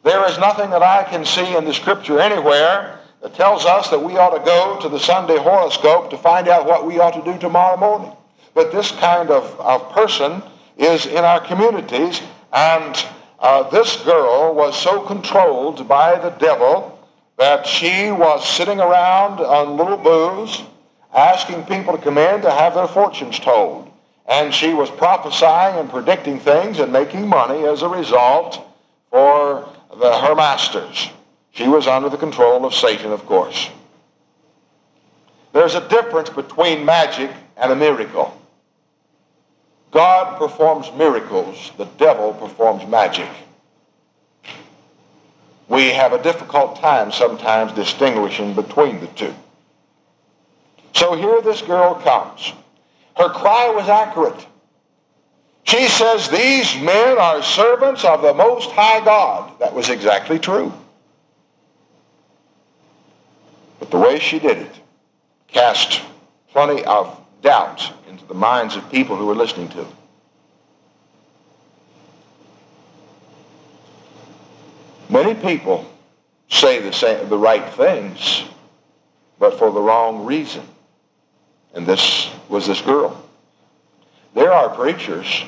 There 0.03 0.27
is 0.29 0.37
nothing 0.37 0.69
that 0.71 0.83
I 0.83 1.03
can 1.03 1.25
see 1.25 1.55
in 1.55 1.65
the 1.65 1.73
scripture 1.73 2.19
anywhere 2.19 2.99
that 3.25 3.33
tells 3.33 3.65
us 3.65 3.89
that 3.89 4.03
we 4.03 4.17
ought 4.17 4.37
to 4.37 4.45
go 4.45 4.79
to 4.79 4.87
the 4.87 4.99
Sunday 4.99 5.37
horoscope 5.37 6.11
to 6.11 6.17
find 6.17 6.47
out 6.47 6.67
what 6.67 6.85
we 6.85 6.99
ought 6.99 7.15
to 7.15 7.23
do 7.23 7.39
tomorrow 7.39 7.75
morning. 7.75 8.11
But 8.53 8.71
this 8.71 8.91
kind 8.91 9.31
of, 9.31 9.59
of 9.59 9.91
person 9.93 10.43
is 10.77 11.07
in 11.07 11.25
our 11.25 11.39
communities, 11.39 12.21
and 12.53 13.03
uh, 13.39 13.67
this 13.71 13.95
girl 14.03 14.53
was 14.53 14.79
so 14.79 15.01
controlled 15.01 15.87
by 15.87 16.19
the 16.19 16.29
devil 16.37 17.03
that 17.39 17.65
she 17.65 18.11
was 18.11 18.47
sitting 18.47 18.79
around 18.79 19.39
on 19.39 19.75
little 19.75 19.97
booths 19.97 20.61
asking 21.11 21.63
people 21.63 21.97
to 21.97 22.03
come 22.03 22.19
in 22.19 22.43
to 22.43 22.51
have 22.51 22.75
their 22.75 22.87
fortunes 22.87 23.39
told. 23.39 23.91
And 24.27 24.53
she 24.53 24.75
was 24.75 24.91
prophesying 24.91 25.79
and 25.79 25.89
predicting 25.89 26.39
things 26.39 26.77
and 26.77 26.93
making 26.93 27.27
money 27.27 27.65
as 27.65 27.81
a 27.81 27.89
result 27.89 28.63
for 29.09 29.67
the, 29.97 30.15
her 30.15 30.35
masters. 30.35 31.09
She 31.55 31.69
was 31.69 31.87
under 31.87 32.09
the 32.09 32.17
control 32.17 32.65
of 32.65 32.73
Satan, 32.73 33.13
of 33.13 33.25
course. 33.25 33.69
There's 35.53 35.73
a 35.73 35.87
difference 35.87 36.29
between 36.29 36.83
magic 36.83 37.31
and 37.55 37.71
a 37.71 37.75
miracle. 37.75 38.37
God 39.91 40.37
performs 40.37 40.91
miracles. 40.97 41.71
The 41.77 41.85
devil 41.85 42.33
performs 42.33 42.85
magic. 42.85 43.29
We 45.69 45.91
have 45.91 46.11
a 46.11 46.21
difficult 46.21 46.75
time 46.81 47.13
sometimes 47.13 47.71
distinguishing 47.71 48.53
between 48.53 48.99
the 48.99 49.07
two. 49.07 49.33
So 50.93 51.15
here 51.15 51.41
this 51.41 51.61
girl 51.61 51.95
comes. 51.95 52.51
Her 53.15 53.29
cry 53.29 53.69
was 53.69 53.87
accurate. 53.87 54.45
She 55.63 55.87
says, 55.87 56.27
These 56.27 56.75
men 56.81 57.17
are 57.17 57.41
servants 57.41 58.03
of 58.03 58.21
the 58.21 58.33
Most 58.33 58.71
High 58.71 59.03
God. 59.05 59.57
That 59.59 59.73
was 59.73 59.87
exactly 59.87 60.37
true. 60.37 60.73
But 63.85 63.99
the 63.99 64.03
way 64.03 64.17
she 64.17 64.39
did 64.39 64.57
it 64.57 64.79
cast 65.47 66.01
plenty 66.49 66.83
of 66.85 67.21
doubt 67.43 67.93
into 68.09 68.25
the 68.25 68.33
minds 68.33 68.75
of 68.75 68.91
people 68.91 69.15
who 69.15 69.27
were 69.27 69.35
listening 69.35 69.69
to 69.69 69.81
it. 69.81 69.87
Many 75.07 75.35
people 75.35 75.85
say 76.49 76.79
the, 76.79 76.91
same, 76.91 77.29
the 77.29 77.37
right 77.37 77.71
things, 77.75 78.45
but 79.37 79.59
for 79.59 79.71
the 79.71 79.81
wrong 79.81 80.25
reason. 80.25 80.67
And 81.75 81.85
this 81.85 82.31
was 82.49 82.65
this 82.65 82.81
girl. 82.81 83.23
There 84.33 84.51
are 84.51 84.69
preachers, 84.69 85.43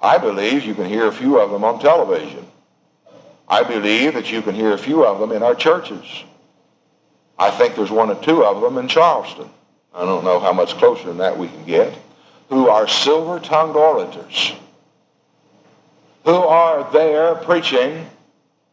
I 0.00 0.16
believe 0.16 0.64
you 0.64 0.74
can 0.74 0.86
hear 0.86 1.06
a 1.06 1.12
few 1.12 1.38
of 1.38 1.50
them 1.50 1.64
on 1.64 1.80
television. 1.80 2.46
I 3.46 3.62
believe 3.62 4.14
that 4.14 4.32
you 4.32 4.40
can 4.40 4.54
hear 4.54 4.72
a 4.72 4.78
few 4.78 5.04
of 5.04 5.20
them 5.20 5.32
in 5.32 5.42
our 5.42 5.54
churches. 5.54 6.24
I 7.38 7.50
think 7.50 7.74
there's 7.74 7.90
one 7.90 8.10
or 8.10 8.22
two 8.22 8.44
of 8.44 8.60
them 8.62 8.78
in 8.78 8.88
Charleston. 8.88 9.50
I 9.94 10.04
don't 10.04 10.24
know 10.24 10.40
how 10.40 10.52
much 10.52 10.74
closer 10.74 11.08
than 11.08 11.18
that 11.18 11.38
we 11.38 11.48
can 11.48 11.64
get, 11.64 11.96
who 12.48 12.68
are 12.68 12.86
silver-tongued 12.86 13.76
orators, 13.76 14.52
who 16.24 16.34
are 16.34 16.90
there 16.92 17.34
preaching 17.34 18.06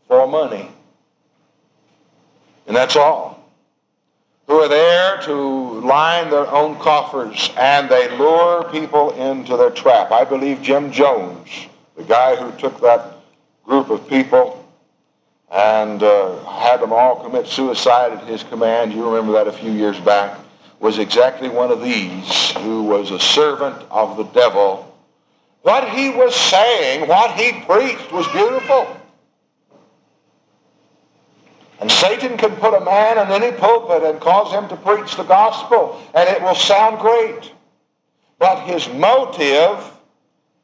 for 0.07 0.27
money. 0.27 0.69
And 2.67 2.75
that's 2.75 2.95
all. 2.95 3.49
Who 4.47 4.55
are 4.55 4.67
there 4.67 5.21
to 5.21 5.33
line 5.81 6.29
their 6.29 6.47
own 6.47 6.77
coffers 6.77 7.49
and 7.57 7.89
they 7.89 8.15
lure 8.17 8.69
people 8.71 9.11
into 9.11 9.55
their 9.55 9.69
trap. 9.69 10.11
I 10.11 10.25
believe 10.25 10.61
Jim 10.61 10.91
Jones, 10.91 11.49
the 11.95 12.03
guy 12.03 12.35
who 12.35 12.51
took 12.59 12.81
that 12.81 13.19
group 13.65 13.89
of 13.89 14.07
people 14.07 14.52
and 15.53 16.01
uh, 16.01 16.43
had 16.45 16.81
them 16.81 16.91
all 16.91 17.23
commit 17.23 17.45
suicide 17.45 18.11
at 18.11 18.25
his 18.25 18.41
command. 18.43 18.91
You 18.91 19.05
remember 19.05 19.33
that 19.33 19.47
a 19.47 19.51
few 19.51 19.71
years 19.71 19.99
back. 19.99 20.39
Was 20.79 20.97
exactly 20.97 21.47
one 21.47 21.71
of 21.71 21.81
these 21.81 22.51
who 22.57 22.83
was 22.83 23.11
a 23.11 23.19
servant 23.19 23.75
of 23.89 24.17
the 24.17 24.23
devil. 24.23 24.89
What 25.61 25.87
he 25.89 26.09
was 26.09 26.35
saying, 26.35 27.07
what 27.07 27.39
he 27.39 27.61
preached 27.61 28.11
was 28.11 28.27
beautiful. 28.29 28.97
And 31.79 31.89
Satan 31.89 32.37
can 32.37 32.55
put 32.57 32.73
a 32.73 32.83
man 32.83 33.17
in 33.17 33.31
any 33.31 33.55
pulpit 33.55 34.03
and 34.03 34.19
cause 34.19 34.51
him 34.51 34.67
to 34.69 34.75
preach 34.75 35.15
the 35.15 35.23
gospel, 35.23 36.01
and 36.13 36.27
it 36.27 36.41
will 36.41 36.55
sound 36.55 36.99
great. 36.99 37.53
But 38.39 38.63
his 38.65 38.89
motive 38.89 39.91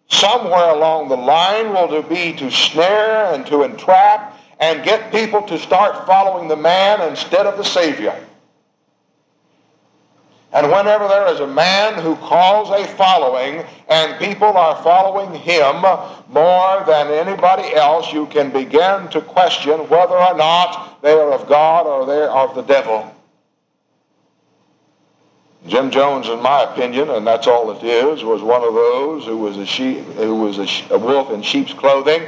somewhere 0.09 0.71
along 0.71 1.09
the 1.09 1.17
line 1.17 1.69
will 1.69 2.01
be 2.01 2.33
to 2.33 2.49
snare 2.49 3.33
and 3.33 3.45
to 3.47 3.63
entrap 3.63 4.38
and 4.59 4.83
get 4.83 5.11
people 5.11 5.41
to 5.43 5.57
start 5.57 6.05
following 6.05 6.47
the 6.47 6.55
man 6.55 7.01
instead 7.07 7.45
of 7.45 7.57
the 7.57 7.63
Savior. 7.63 8.15
And 10.51 10.71
whenever 10.71 11.07
there 11.07 11.27
is 11.27 11.39
a 11.39 11.47
man 11.47 12.01
who 12.01 12.15
calls 12.15 12.69
a 12.71 12.85
following 12.95 13.63
and 13.87 14.19
people 14.19 14.47
are 14.47 14.81
following 14.81 15.33
him 15.35 15.81
more 16.27 16.83
than 16.87 17.07
anybody 17.07 17.73
else, 17.75 18.11
you 18.11 18.25
can 18.27 18.51
begin 18.51 19.07
to 19.09 19.21
question 19.21 19.87
whether 19.89 20.15
or 20.15 20.35
not 20.35 21.01
they 21.03 21.13
are 21.13 21.31
of 21.33 21.47
God 21.47 21.85
or 21.85 22.05
they 22.05 22.23
are 22.23 22.47
of 22.47 22.55
the 22.55 22.63
devil. 22.63 23.15
Jim 25.67 25.91
Jones, 25.91 26.27
in 26.27 26.41
my 26.41 26.63
opinion, 26.63 27.09
and 27.09 27.27
that's 27.27 27.45
all 27.45 27.69
it 27.71 27.83
is, 27.83 28.23
was 28.23 28.41
one 28.41 28.63
of 28.63 28.73
those 28.73 29.25
who 29.25 29.37
was 29.37 29.57
a, 29.57 29.65
sheep, 29.65 29.99
who 30.15 30.35
was 30.35 30.57
a, 30.57 30.93
a 30.93 30.97
wolf 30.97 31.31
in 31.31 31.43
sheep's 31.43 31.73
clothing 31.73 32.23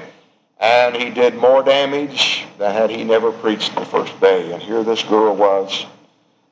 and 0.62 0.96
he 0.96 1.10
did 1.10 1.36
more 1.36 1.64
damage 1.64 2.46
than 2.60 2.72
had 2.72 2.92
he 2.92 3.04
never 3.04 3.32
preached 3.32 3.74
the 3.74 3.84
first 3.84 4.18
day. 4.22 4.54
And 4.54 4.62
here 4.62 4.84
this 4.84 5.02
girl 5.04 5.36
was 5.36 5.88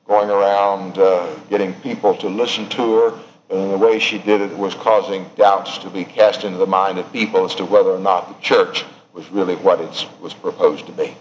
going 0.04 0.28
around 0.28 0.98
uh, 0.98 1.32
getting 1.48 1.72
people 1.74 2.16
to 2.16 2.28
listen 2.28 2.68
to 2.70 2.94
her, 2.94 3.20
and 3.50 3.72
the 3.72 3.78
way 3.78 4.00
she 4.00 4.18
did 4.18 4.40
it 4.40 4.56
was 4.58 4.74
causing 4.74 5.30
doubts 5.36 5.78
to 5.78 5.88
be 5.88 6.04
cast 6.04 6.42
into 6.42 6.58
the 6.58 6.66
mind 6.66 6.98
of 6.98 7.10
people 7.12 7.44
as 7.44 7.54
to 7.54 7.64
whether 7.64 7.90
or 7.90 8.00
not 8.00 8.28
the 8.28 8.44
church 8.44 8.84
was 9.12 9.30
really 9.30 9.54
what 9.56 9.80
it 9.80 10.06
was 10.20 10.34
proposed 10.34 10.86
to 10.86 10.92
be. 10.92 11.16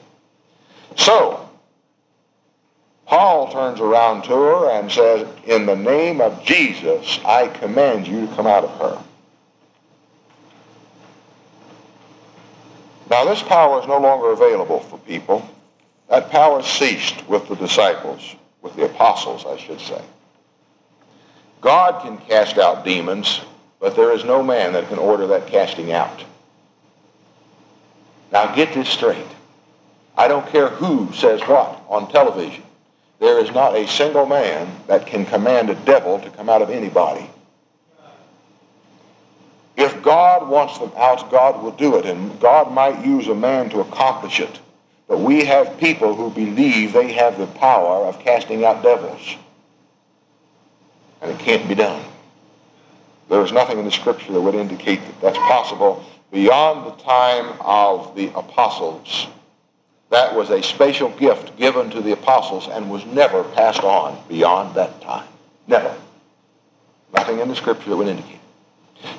So, 0.98 1.48
Paul 3.06 3.52
turns 3.52 3.80
around 3.80 4.24
to 4.24 4.30
her 4.30 4.72
and 4.72 4.92
says, 4.92 5.28
In 5.46 5.68
the 5.68 5.76
name 5.76 6.22
of 6.22 6.44
Jesus, 6.44 7.20
I 7.24 7.48
command 7.48 8.08
you 8.08 8.26
to 8.26 8.36
come 8.36 8.48
out 8.48 8.64
of 8.64 8.72
her. 8.80 9.04
Now, 13.10 13.26
this 13.26 13.42
power 13.42 13.82
is 13.82 13.88
no 13.88 14.00
longer 14.00 14.32
available 14.32 14.80
for 14.82 14.98
people. 15.00 15.48
That 16.10 16.30
power 16.30 16.62
ceased 16.62 17.28
with 17.28 17.48
the 17.48 17.56
disciples, 17.56 18.36
with 18.62 18.76
the 18.76 18.86
apostles, 18.86 19.46
I 19.46 19.58
should 19.58 19.80
say. 19.80 20.02
God 21.62 22.02
can 22.04 22.18
cast 22.18 22.58
out 22.58 22.86
demons, 22.86 23.42
but 23.80 23.96
there 23.96 24.12
is 24.12 24.24
no 24.24 24.44
man 24.44 24.74
that 24.74 24.88
can 24.90 24.98
order 24.98 25.28
that 25.28 25.48
casting 25.48 25.92
out. 25.92 26.24
Now 28.32 28.54
get 28.56 28.74
this 28.74 28.90
straight. 28.90 29.26
I 30.18 30.28
don't 30.28 30.48
care 30.48 30.70
who 30.70 31.12
says 31.14 31.42
what 31.42 31.82
on 31.90 32.12
television. 32.12 32.64
There 33.20 33.40
is 33.40 33.52
not 33.52 33.76
a 33.76 33.88
single 33.88 34.26
man 34.26 34.70
that 34.88 35.08
can 35.08 35.26
command 35.26 35.70
a 35.70 35.76
devil 35.76 36.20
to 36.20 36.30
come 36.30 36.50
out 36.50 36.62
of 36.62 36.70
anybody. 36.70 37.30
If 39.80 40.04
God 40.04 40.48
wants 40.48 40.78
them 40.78 40.92
out, 40.98 41.32
God 41.32 41.64
will 41.64 41.72
do 41.72 41.96
it, 41.98 42.06
and 42.06 42.40
God 42.40 42.72
might 42.72 43.04
use 43.04 43.28
a 43.28 43.36
man 43.36 43.70
to 43.70 43.80
accomplish 43.80 44.40
it. 44.40 44.60
But 45.08 45.20
we 45.22 45.46
have 45.46 45.80
people 45.80 46.14
who 46.14 46.30
believe 46.30 46.94
they 46.94 47.14
have 47.14 47.40
the 47.40 47.48
power 47.48 48.06
of 48.06 48.20
casting 48.20 48.64
out 48.64 48.84
devils 48.84 49.38
and 51.22 51.32
it 51.32 51.40
can't 51.40 51.68
be 51.68 51.76
done. 51.76 52.04
There 53.30 53.44
is 53.44 53.52
nothing 53.52 53.80
in 53.80 53.86
the 53.86 53.92
scripture 53.92 54.32
that 54.34 54.42
would 54.42 54.56
indicate 54.56 55.02
that 55.02 55.22
that's 55.22 55.38
possible 55.38 56.04
beyond 56.32 56.86
the 56.86 57.04
time 57.04 57.58
of 57.62 58.16
the 58.16 58.28
apostles. 58.36 59.28
That 60.10 60.36
was 60.36 60.50
a 60.50 60.64
special 60.64 61.10
gift 61.10 61.58
given 61.58 61.92
to 61.92 62.02
the 62.02 62.14
apostles 62.14 62.68
and 62.68 62.90
was 62.90 63.06
never 63.06 63.44
passed 63.44 63.84
on 63.84 64.18
beyond 64.28 64.76
that 64.76 65.02
time. 65.02 65.28
Never. 65.68 65.96
Nothing 67.14 67.40
in 67.40 67.48
the 67.48 67.56
scripture 67.56 67.90
that 67.90 67.98
would 67.98 68.08
indicate. 68.08 68.40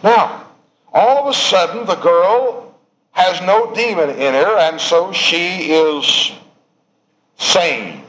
Now, 0.03 0.47
all 0.93 1.19
of 1.19 1.27
a 1.27 1.35
sudden, 1.35 1.87
the 1.87 1.97
girl 1.97 2.75
has 3.13 3.41
no 3.43 3.75
demon 3.75 4.11
in 4.11 4.35
her, 4.35 4.59
and 4.59 4.81
so 4.81 5.13
she 5.13 5.73
is 5.73 6.33
sane. 7.39 8.03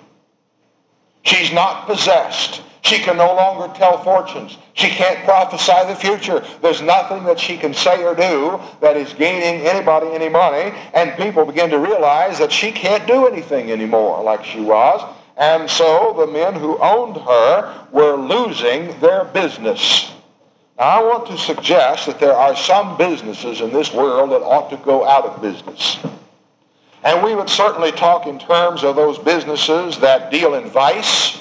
She's 1.23 1.51
not 1.51 1.85
possessed. 1.85 2.61
She 2.83 2.97
can 2.97 3.17
no 3.17 3.35
longer 3.35 3.73
tell 3.75 4.03
fortunes. 4.03 4.57
She 4.73 4.89
can't 4.89 5.23
prophesy 5.23 5.87
the 5.87 5.95
future. 5.95 6.43
There's 6.61 6.81
nothing 6.81 7.23
that 7.25 7.39
she 7.39 7.57
can 7.57 7.73
say 7.73 8.03
or 8.03 8.15
do 8.15 8.59
that 8.81 8.97
is 8.97 9.13
gaining 9.13 9.65
anybody 9.67 10.07
any 10.07 10.29
money. 10.29 10.75
And 10.93 11.15
people 11.15 11.45
begin 11.45 11.69
to 11.69 11.77
realize 11.77 12.39
that 12.39 12.51
she 12.51 12.71
can't 12.71 13.05
do 13.07 13.27
anything 13.27 13.71
anymore 13.71 14.23
like 14.23 14.43
she 14.43 14.61
was. 14.61 15.01
And 15.37 15.69
so 15.69 16.13
the 16.17 16.27
men 16.27 16.55
who 16.55 16.77
owned 16.79 17.17
her 17.17 17.87
were 17.91 18.15
losing 18.15 18.99
their 18.99 19.25
business. 19.25 20.11
I 20.81 21.03
want 21.03 21.27
to 21.27 21.37
suggest 21.37 22.07
that 22.07 22.19
there 22.19 22.33
are 22.33 22.55
some 22.55 22.97
businesses 22.97 23.61
in 23.61 23.71
this 23.71 23.93
world 23.93 24.31
that 24.31 24.41
ought 24.41 24.71
to 24.71 24.77
go 24.77 25.05
out 25.05 25.25
of 25.25 25.39
business. 25.39 25.99
And 27.03 27.23
we 27.23 27.35
would 27.35 27.49
certainly 27.49 27.91
talk 27.91 28.25
in 28.25 28.39
terms 28.39 28.83
of 28.83 28.95
those 28.95 29.19
businesses 29.19 29.99
that 29.99 30.31
deal 30.31 30.55
in 30.55 30.69
vice, 30.69 31.39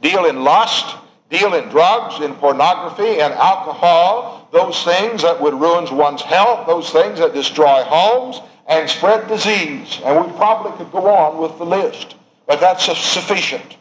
deal 0.00 0.24
in 0.24 0.42
lust, 0.42 0.96
deal 1.28 1.52
in 1.52 1.68
drugs, 1.68 2.24
in 2.24 2.32
pornography, 2.36 3.20
and 3.20 3.34
alcohol, 3.34 4.48
those 4.52 4.82
things 4.84 5.20
that 5.20 5.38
would 5.38 5.52
ruin 5.52 5.94
one's 5.94 6.22
health, 6.22 6.66
those 6.66 6.88
things 6.88 7.18
that 7.18 7.34
destroy 7.34 7.82
homes 7.82 8.40
and 8.68 8.88
spread 8.88 9.28
disease. 9.28 10.00
And 10.02 10.24
we 10.24 10.32
probably 10.32 10.72
could 10.78 10.92
go 10.92 11.08
on 11.08 11.36
with 11.36 11.58
the 11.58 11.66
list, 11.66 12.16
but 12.46 12.60
that's 12.60 12.86
sufficient. 12.86 13.76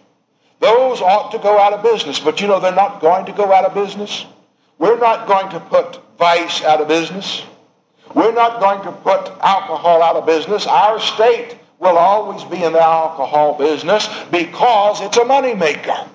Those 0.60 1.00
ought 1.00 1.32
to 1.32 1.38
go 1.38 1.58
out 1.60 1.72
of 1.72 1.82
business, 1.82 2.20
but 2.20 2.42
you 2.42 2.48
know 2.48 2.60
they're 2.60 2.76
not 2.76 3.00
going 3.00 3.26
to 3.28 3.32
go 3.32 3.54
out 3.54 3.64
of 3.64 3.74
business. 3.74 4.26
We're 4.78 5.00
not 5.00 5.28
going 5.28 5.50
to 5.50 5.60
put 5.60 6.00
vice 6.18 6.64
out 6.64 6.82
of 6.82 6.88
business. 6.88 7.44
We're 8.14 8.34
not 8.34 8.60
going 8.60 8.82
to 8.84 8.92
put 8.92 9.28
alcohol 9.42 10.02
out 10.02 10.16
of 10.16 10.26
business. 10.26 10.68
Our 10.68 11.00
state 11.00 11.58
will 11.80 11.98
always 11.98 12.44
be 12.46 12.64
in 12.64 12.74
the 12.74 12.82
alcohol 12.82 13.58
business 13.58 14.08
because 14.32 15.02
it's 15.02 15.18
a 15.18 15.26
money 15.26 15.54
maker. 15.54 16.08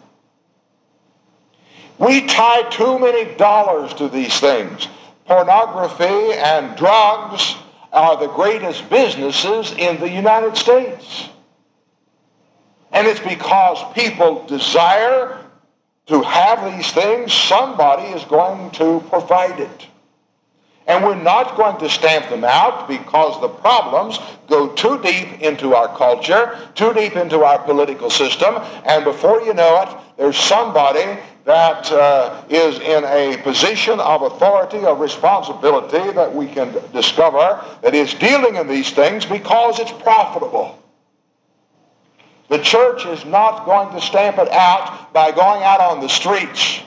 We 1.98 2.26
tie 2.26 2.62
too 2.70 2.98
many 2.98 3.34
dollars 3.36 3.92
to 3.94 4.08
these 4.08 4.40
things. 4.40 4.88
Pornography 5.26 6.32
and 6.32 6.76
drugs 6.76 7.56
are 7.92 8.16
the 8.16 8.28
greatest 8.28 8.88
businesses 8.88 9.72
in 9.72 10.00
the 10.00 10.08
United 10.08 10.56
States. 10.56 11.28
And 12.92 13.06
it's 13.06 13.20
because 13.20 13.92
people 13.94 14.46
desire 14.46 15.38
to 16.10 16.22
have 16.22 16.76
these 16.76 16.90
things, 16.92 17.32
somebody 17.32 18.08
is 18.08 18.24
going 18.24 18.70
to 18.72 19.00
provide 19.08 19.60
it. 19.60 19.86
And 20.88 21.04
we're 21.04 21.22
not 21.22 21.56
going 21.56 21.78
to 21.78 21.88
stamp 21.88 22.28
them 22.30 22.42
out 22.42 22.88
because 22.88 23.40
the 23.40 23.48
problems 23.48 24.18
go 24.48 24.72
too 24.74 25.00
deep 25.02 25.40
into 25.40 25.72
our 25.76 25.96
culture, 25.96 26.58
too 26.74 26.92
deep 26.94 27.14
into 27.14 27.44
our 27.44 27.60
political 27.60 28.10
system, 28.10 28.56
and 28.84 29.04
before 29.04 29.40
you 29.42 29.54
know 29.54 29.82
it, 29.82 29.88
there's 30.16 30.36
somebody 30.36 31.16
that 31.44 31.90
uh, 31.92 32.42
is 32.50 32.80
in 32.80 33.04
a 33.04 33.40
position 33.44 34.00
of 34.00 34.22
authority, 34.22 34.84
of 34.84 34.98
responsibility 34.98 36.12
that 36.12 36.34
we 36.34 36.48
can 36.48 36.74
discover 36.92 37.64
that 37.82 37.94
is 37.94 38.12
dealing 38.14 38.56
in 38.56 38.66
these 38.66 38.90
things 38.90 39.24
because 39.24 39.78
it's 39.78 39.92
profitable. 39.92 40.76
The 42.50 42.58
church 42.58 43.06
is 43.06 43.24
not 43.24 43.64
going 43.64 43.94
to 43.94 44.04
stamp 44.04 44.36
it 44.38 44.50
out 44.50 45.12
by 45.12 45.30
going 45.30 45.62
out 45.62 45.80
on 45.80 46.00
the 46.00 46.08
streets 46.08 46.80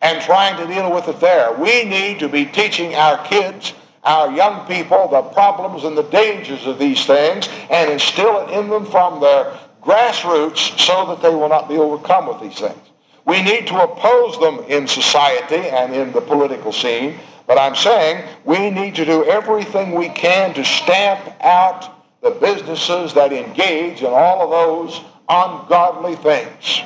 and 0.00 0.22
trying 0.22 0.56
to 0.58 0.72
deal 0.72 0.94
with 0.94 1.08
it 1.08 1.18
there. 1.18 1.52
We 1.54 1.82
need 1.82 2.20
to 2.20 2.28
be 2.28 2.44
teaching 2.44 2.94
our 2.94 3.18
kids, 3.26 3.74
our 4.04 4.30
young 4.30 4.64
people, 4.68 5.08
the 5.08 5.22
problems 5.22 5.82
and 5.82 5.98
the 5.98 6.04
dangers 6.04 6.64
of 6.66 6.78
these 6.78 7.04
things 7.04 7.48
and 7.68 7.90
instill 7.90 8.46
it 8.46 8.52
in 8.52 8.70
them 8.70 8.86
from 8.86 9.20
their 9.20 9.58
grassroots 9.82 10.78
so 10.78 11.04
that 11.06 11.20
they 11.20 11.34
will 11.34 11.48
not 11.48 11.68
be 11.68 11.78
overcome 11.78 12.28
with 12.28 12.40
these 12.40 12.60
things. 12.60 12.78
We 13.24 13.42
need 13.42 13.66
to 13.66 13.82
oppose 13.82 14.38
them 14.38 14.60
in 14.68 14.86
society 14.86 15.68
and 15.68 15.96
in 15.96 16.12
the 16.12 16.20
political 16.20 16.70
scene, 16.70 17.18
but 17.48 17.58
I'm 17.58 17.74
saying 17.74 18.24
we 18.44 18.70
need 18.70 18.94
to 18.94 19.04
do 19.04 19.24
everything 19.24 19.96
we 19.96 20.10
can 20.10 20.54
to 20.54 20.64
stamp 20.64 21.28
out 21.40 21.95
the 22.26 22.40
businesses 22.40 23.14
that 23.14 23.32
engage 23.32 24.00
in 24.00 24.08
all 24.08 24.42
of 24.42 24.50
those 24.50 25.00
ungodly 25.28 26.16
things. 26.16 26.80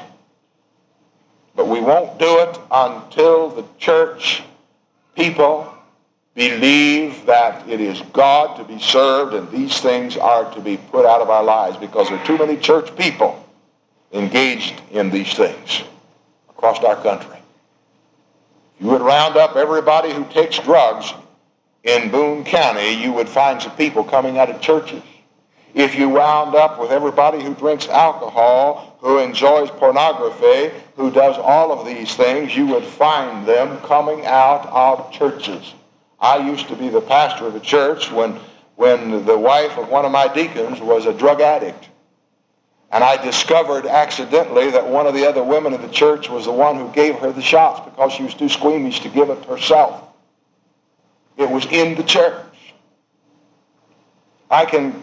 But 1.56 1.66
we 1.66 1.80
won't 1.80 2.18
do 2.18 2.40
it 2.40 2.58
until 2.70 3.48
the 3.48 3.64
church 3.78 4.42
people 5.16 5.72
believe 6.34 7.24
that 7.24 7.66
it 7.66 7.80
is 7.80 8.02
God 8.12 8.56
to 8.58 8.64
be 8.64 8.78
served 8.78 9.34
and 9.34 9.50
these 9.50 9.80
things 9.80 10.18
are 10.18 10.52
to 10.54 10.60
be 10.60 10.76
put 10.76 11.06
out 11.06 11.22
of 11.22 11.30
our 11.30 11.42
lives 11.42 11.78
because 11.78 12.10
there 12.10 12.18
are 12.18 12.26
too 12.26 12.36
many 12.36 12.58
church 12.58 12.94
people 12.96 13.42
engaged 14.12 14.74
in 14.90 15.08
these 15.08 15.32
things 15.32 15.84
across 16.50 16.84
our 16.84 16.96
country. 16.96 17.38
You 18.78 18.88
would 18.88 19.00
round 19.00 19.38
up 19.38 19.56
everybody 19.56 20.12
who 20.12 20.26
takes 20.26 20.58
drugs 20.58 21.14
in 21.82 22.10
Boone 22.10 22.44
County, 22.44 22.92
you 22.92 23.10
would 23.14 23.28
find 23.28 23.60
some 23.62 23.74
people 23.76 24.04
coming 24.04 24.36
out 24.36 24.50
of 24.50 24.60
churches. 24.60 25.02
If 25.74 25.94
you 25.94 26.08
wound 26.08 26.54
up 26.54 26.80
with 26.80 26.90
everybody 26.90 27.42
who 27.42 27.54
drinks 27.54 27.88
alcohol, 27.88 28.96
who 29.00 29.18
enjoys 29.18 29.70
pornography, 29.70 30.76
who 30.96 31.10
does 31.10 31.36
all 31.38 31.72
of 31.72 31.86
these 31.86 32.14
things, 32.16 32.56
you 32.56 32.66
would 32.66 32.84
find 32.84 33.46
them 33.46 33.78
coming 33.78 34.26
out 34.26 34.66
of 34.66 35.12
churches. 35.12 35.74
I 36.20 36.38
used 36.38 36.68
to 36.68 36.76
be 36.76 36.88
the 36.88 37.00
pastor 37.00 37.46
of 37.46 37.54
a 37.54 37.60
church 37.60 38.10
when, 38.10 38.38
when 38.76 39.24
the 39.24 39.38
wife 39.38 39.78
of 39.78 39.88
one 39.88 40.04
of 40.04 40.12
my 40.12 40.32
deacons 40.32 40.80
was 40.80 41.06
a 41.06 41.14
drug 41.14 41.40
addict. 41.40 41.88
And 42.92 43.04
I 43.04 43.22
discovered 43.22 43.86
accidentally 43.86 44.70
that 44.72 44.86
one 44.86 45.06
of 45.06 45.14
the 45.14 45.26
other 45.26 45.44
women 45.44 45.72
in 45.72 45.80
the 45.80 45.88
church 45.88 46.28
was 46.28 46.46
the 46.46 46.52
one 46.52 46.76
who 46.76 46.90
gave 46.92 47.14
her 47.16 47.30
the 47.30 47.40
shots 47.40 47.88
because 47.88 48.12
she 48.12 48.24
was 48.24 48.34
too 48.34 48.48
squeamish 48.48 49.00
to 49.00 49.08
give 49.08 49.30
it 49.30 49.44
herself. 49.44 50.08
It 51.36 51.48
was 51.48 51.64
in 51.66 51.94
the 51.94 52.02
church. 52.02 52.44
I 54.50 54.64
can 54.64 55.00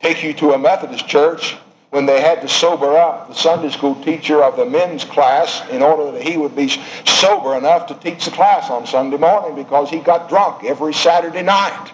take 0.00 0.22
you 0.22 0.32
to 0.34 0.52
a 0.52 0.58
Methodist 0.58 1.06
church 1.06 1.56
when 1.90 2.06
they 2.06 2.20
had 2.20 2.40
to 2.40 2.48
sober 2.48 2.96
up 2.96 3.28
the 3.28 3.34
Sunday 3.34 3.68
school 3.68 4.00
teacher 4.02 4.42
of 4.42 4.56
the 4.56 4.64
men's 4.64 5.04
class 5.04 5.68
in 5.70 5.82
order 5.82 6.10
that 6.12 6.22
he 6.22 6.36
would 6.36 6.54
be 6.56 6.68
sober 7.04 7.56
enough 7.56 7.86
to 7.88 7.94
teach 7.94 8.24
the 8.24 8.30
class 8.30 8.70
on 8.70 8.86
Sunday 8.86 9.16
morning 9.16 9.62
because 9.62 9.90
he 9.90 9.98
got 9.98 10.28
drunk 10.28 10.64
every 10.64 10.94
Saturday 10.94 11.42
night. 11.42 11.92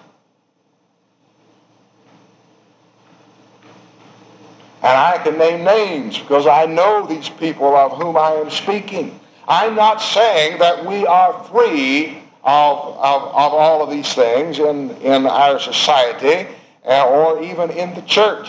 And 4.83 4.97
I 4.97 5.19
can 5.25 5.39
name 5.39 5.65
names 5.65 6.19
because 6.19 6.47
I 6.47 6.67
know 6.67 7.07
these 7.07 7.29
people 7.29 7.75
of 7.75 7.93
whom 8.01 8.17
I 8.17 8.33
am 8.33 8.51
speaking. 8.51 9.19
I'm 9.49 9.75
not 9.75 10.01
saying 10.01 10.59
that 10.59 10.85
we 10.85 11.07
are 11.07 11.43
free 11.45 12.19
of, 12.45 12.79
of, 12.99 13.23
of 13.23 13.55
all 13.55 13.83
of 13.83 13.91
these 13.91 14.13
things 14.13 14.59
in, 14.59 14.91
in 14.99 15.27
our 15.27 15.59
society 15.59 16.47
Uh, 16.87 17.09
or 17.09 17.43
even 17.43 17.71
in 17.71 17.95
the 17.95 18.03
church. 18.03 18.49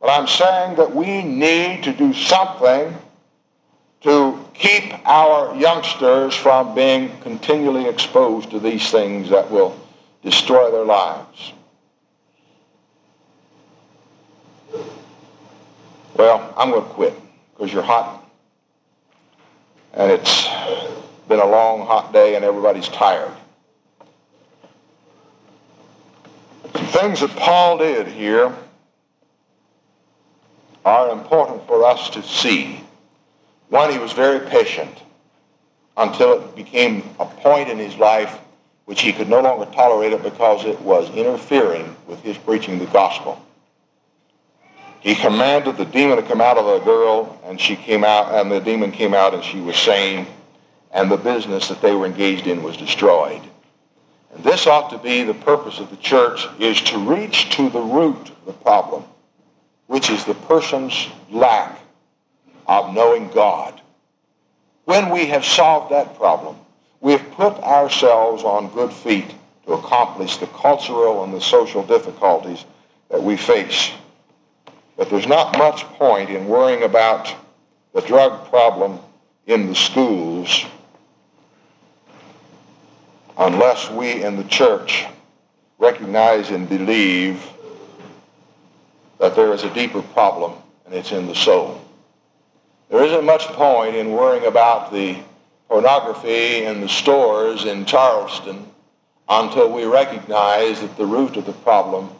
But 0.00 0.10
I'm 0.10 0.28
saying 0.28 0.76
that 0.76 0.94
we 0.94 1.22
need 1.22 1.82
to 1.84 1.92
do 1.92 2.12
something 2.12 2.94
to 4.02 4.44
keep 4.54 4.92
our 5.06 5.54
youngsters 5.56 6.34
from 6.34 6.74
being 6.74 7.18
continually 7.20 7.86
exposed 7.86 8.50
to 8.50 8.60
these 8.60 8.90
things 8.90 9.30
that 9.30 9.50
will 9.50 9.78
destroy 10.22 10.70
their 10.70 10.84
lives. 10.84 11.52
Well, 16.16 16.52
I'm 16.56 16.70
going 16.70 16.82
to 16.82 16.88
quit 16.90 17.14
because 17.54 17.72
you're 17.72 17.82
hot. 17.82 18.24
And 19.94 20.10
it's 20.10 20.46
been 21.28 21.40
a 21.40 21.46
long, 21.46 21.86
hot 21.86 22.12
day 22.12 22.36
and 22.36 22.44
everybody's 22.44 22.88
tired. 22.88 23.32
Things 26.92 27.20
that 27.20 27.30
Paul 27.30 27.78
did 27.78 28.06
here 28.06 28.54
are 30.84 31.10
important 31.10 31.66
for 31.66 31.84
us 31.84 32.10
to 32.10 32.22
see. 32.22 32.84
One, 33.70 33.90
he 33.90 33.98
was 33.98 34.12
very 34.12 34.46
patient 34.48 35.02
until 35.96 36.42
it 36.42 36.54
became 36.54 37.02
a 37.18 37.24
point 37.24 37.70
in 37.70 37.78
his 37.78 37.96
life 37.96 38.38
which 38.84 39.00
he 39.00 39.12
could 39.12 39.28
no 39.28 39.40
longer 39.40 39.64
tolerate 39.72 40.12
it 40.12 40.22
because 40.22 40.64
it 40.64 40.78
was 40.80 41.08
interfering 41.10 41.96
with 42.06 42.20
his 42.20 42.36
preaching 42.36 42.78
the 42.78 42.86
gospel. 42.86 43.40
He 45.00 45.14
commanded 45.14 45.76
the 45.76 45.84
demon 45.84 46.16
to 46.16 46.22
come 46.22 46.40
out 46.40 46.58
of 46.58 46.66
the 46.66 46.84
girl, 46.84 47.40
and 47.44 47.60
she 47.60 47.74
came 47.74 48.04
out, 48.04 48.34
and 48.34 48.50
the 48.50 48.60
demon 48.60 48.92
came 48.92 49.14
out, 49.14 49.34
and 49.34 49.42
she 49.42 49.60
was 49.60 49.76
sane, 49.76 50.26
and 50.92 51.10
the 51.10 51.16
business 51.16 51.68
that 51.68 51.80
they 51.80 51.94
were 51.94 52.06
engaged 52.06 52.46
in 52.46 52.62
was 52.62 52.76
destroyed. 52.76 53.42
And 54.32 54.42
this 54.44 54.66
ought 54.66 54.90
to 54.90 54.98
be 54.98 55.22
the 55.22 55.34
purpose 55.34 55.78
of 55.78 55.90
the 55.90 55.96
church, 55.96 56.46
is 56.58 56.80
to 56.82 56.98
reach 56.98 57.50
to 57.56 57.68
the 57.68 57.80
root 57.80 58.30
of 58.30 58.46
the 58.46 58.52
problem, 58.52 59.04
which 59.86 60.10
is 60.10 60.24
the 60.24 60.34
person's 60.34 61.08
lack 61.30 61.80
of 62.66 62.94
knowing 62.94 63.28
God. 63.28 63.80
When 64.84 65.10
we 65.10 65.26
have 65.26 65.44
solved 65.44 65.92
that 65.92 66.16
problem, 66.16 66.56
we 67.00 67.12
have 67.12 67.30
put 67.32 67.54
ourselves 67.58 68.42
on 68.42 68.72
good 68.72 68.92
feet 68.92 69.34
to 69.66 69.74
accomplish 69.74 70.38
the 70.38 70.46
cultural 70.46 71.24
and 71.24 71.32
the 71.32 71.40
social 71.40 71.82
difficulties 71.82 72.64
that 73.10 73.22
we 73.22 73.36
face 73.36 73.92
but 74.96 75.10
there's 75.10 75.26
not 75.26 75.58
much 75.58 75.82
point 75.98 76.30
in 76.30 76.46
worrying 76.46 76.84
about 76.84 77.34
the 77.92 78.00
drug 78.02 78.48
problem 78.48 78.98
in 79.46 79.66
the 79.66 79.74
schools 79.74 80.64
unless 83.38 83.90
we 83.90 84.22
in 84.22 84.36
the 84.36 84.44
church 84.44 85.06
recognize 85.78 86.50
and 86.50 86.68
believe 86.68 87.44
that 89.18 89.34
there 89.34 89.52
is 89.52 89.64
a 89.64 89.74
deeper 89.74 90.02
problem 90.02 90.52
and 90.84 90.94
it's 90.94 91.12
in 91.12 91.26
the 91.26 91.34
soul. 91.34 91.80
There 92.90 93.04
isn't 93.04 93.24
much 93.24 93.44
point 93.46 93.96
in 93.96 94.12
worrying 94.12 94.46
about 94.46 94.92
the 94.92 95.16
pornography 95.68 96.64
in 96.64 96.80
the 96.80 96.88
stores 96.88 97.64
in 97.64 97.86
Charleston 97.86 98.66
until 99.28 99.72
we 99.72 99.84
recognize 99.84 100.80
that 100.80 100.96
the 100.96 101.06
root 101.06 101.36
of 101.36 101.46
the 101.46 101.52
problem 101.52 102.10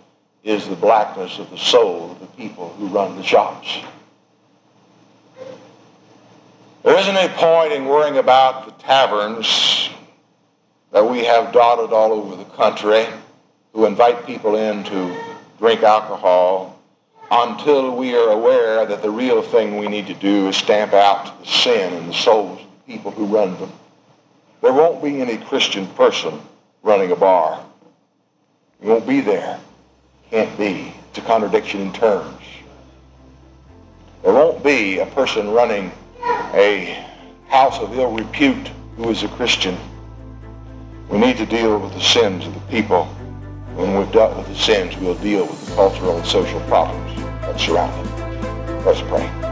is 0.43 0.67
the 0.67 0.77
blackness 0.77 1.39
of 1.39 1.51
the 1.51 1.59
soul 1.59 2.11
of 2.11 2.21
the 2.21 2.27
people 2.27 2.71
who 2.79 2.87
run 2.87 3.17
the 3.17 3.23
shops. 3.23 3.79
There 6.83 6.99
isn't 6.99 7.17
any 7.17 7.33
point 7.35 7.73
in 7.73 7.85
worrying 7.85 8.17
about 8.17 8.67
the 8.67 8.83
taverns 8.83 9.82
that 10.93 11.09
we 11.09 11.25
have 11.25 11.53
dotted 11.53 11.93
all 11.93 12.13
over 12.13 12.37
the 12.37 12.45
country 12.57 13.07
who 13.73 13.87
invite 13.87 14.27
people 14.27 14.57
in 14.57 14.85
to 14.85 15.17
drink 15.59 15.83
alcohol 15.83 16.79
until 17.31 17.97
we 17.97 18.15
are 18.15 18.31
aware 18.31 18.85
that 18.87 19.03
the 19.03 19.11
real 19.11 19.43
thing 19.43 19.79
we 19.79 19.89
need 19.89 20.07
to 20.07 20.15
do 20.15 20.49
is 20.49 20.57
stamp 20.57 20.93
out 20.93 21.41
the 21.41 21.47
sin 21.47 21.95
in 21.95 22.07
the 22.07 22.15
souls 22.15 22.61
of 22.61 22.67
the 22.87 22.93
people 22.93 23.11
who 23.11 23.25
run 23.25 23.59
them. 23.59 23.73
There 24.61 24.73
won't 24.73 25.03
be 25.03 25.21
any 25.21 25.39
Christian 25.39 25.87
person 25.89 26.41
running 26.83 27.11
a 27.11 27.17
bar. 27.17 27.65
He 28.81 28.89
won't 28.89 29.07
be 29.07 29.21
there 29.21 29.59
can't 30.33 30.57
be. 30.57 30.95
It's 31.11 31.19
a 31.19 31.21
contradiction 31.21 31.83
in 31.83 31.93
terms. 31.93 32.41
There 34.23 34.33
won't 34.33 34.65
be 34.65 34.99
a 34.99 35.05
person 35.05 35.51
running 35.51 35.93
a 36.55 37.07
house 37.49 37.79
of 37.81 37.93
ill 37.99 38.11
repute 38.11 38.69
who 38.97 39.11
is 39.11 39.23
a 39.25 39.29
Christian. 39.29 39.77
We 41.09 41.19
need 41.19 41.37
to 41.37 41.47
deal 41.47 41.79
with 41.79 41.93
the 41.93 42.01
sins 42.01 42.47
of 42.47 42.55
the 42.55 42.61
people. 42.61 43.05
When 43.75 43.97
we've 43.97 44.11
dealt 44.13 44.37
with 44.37 44.49
the 44.49 44.55
sins, 44.55 44.97
we'll 44.97 45.15
deal 45.17 45.47
with 45.47 45.67
the 45.67 45.75
cultural 45.75 46.17
and 46.17 46.27
social 46.27 46.61
problems 46.61 47.17
that 47.43 47.59
surround 47.59 48.07
them. 48.07 48.85
Let's 48.85 49.01
pray. 49.03 49.52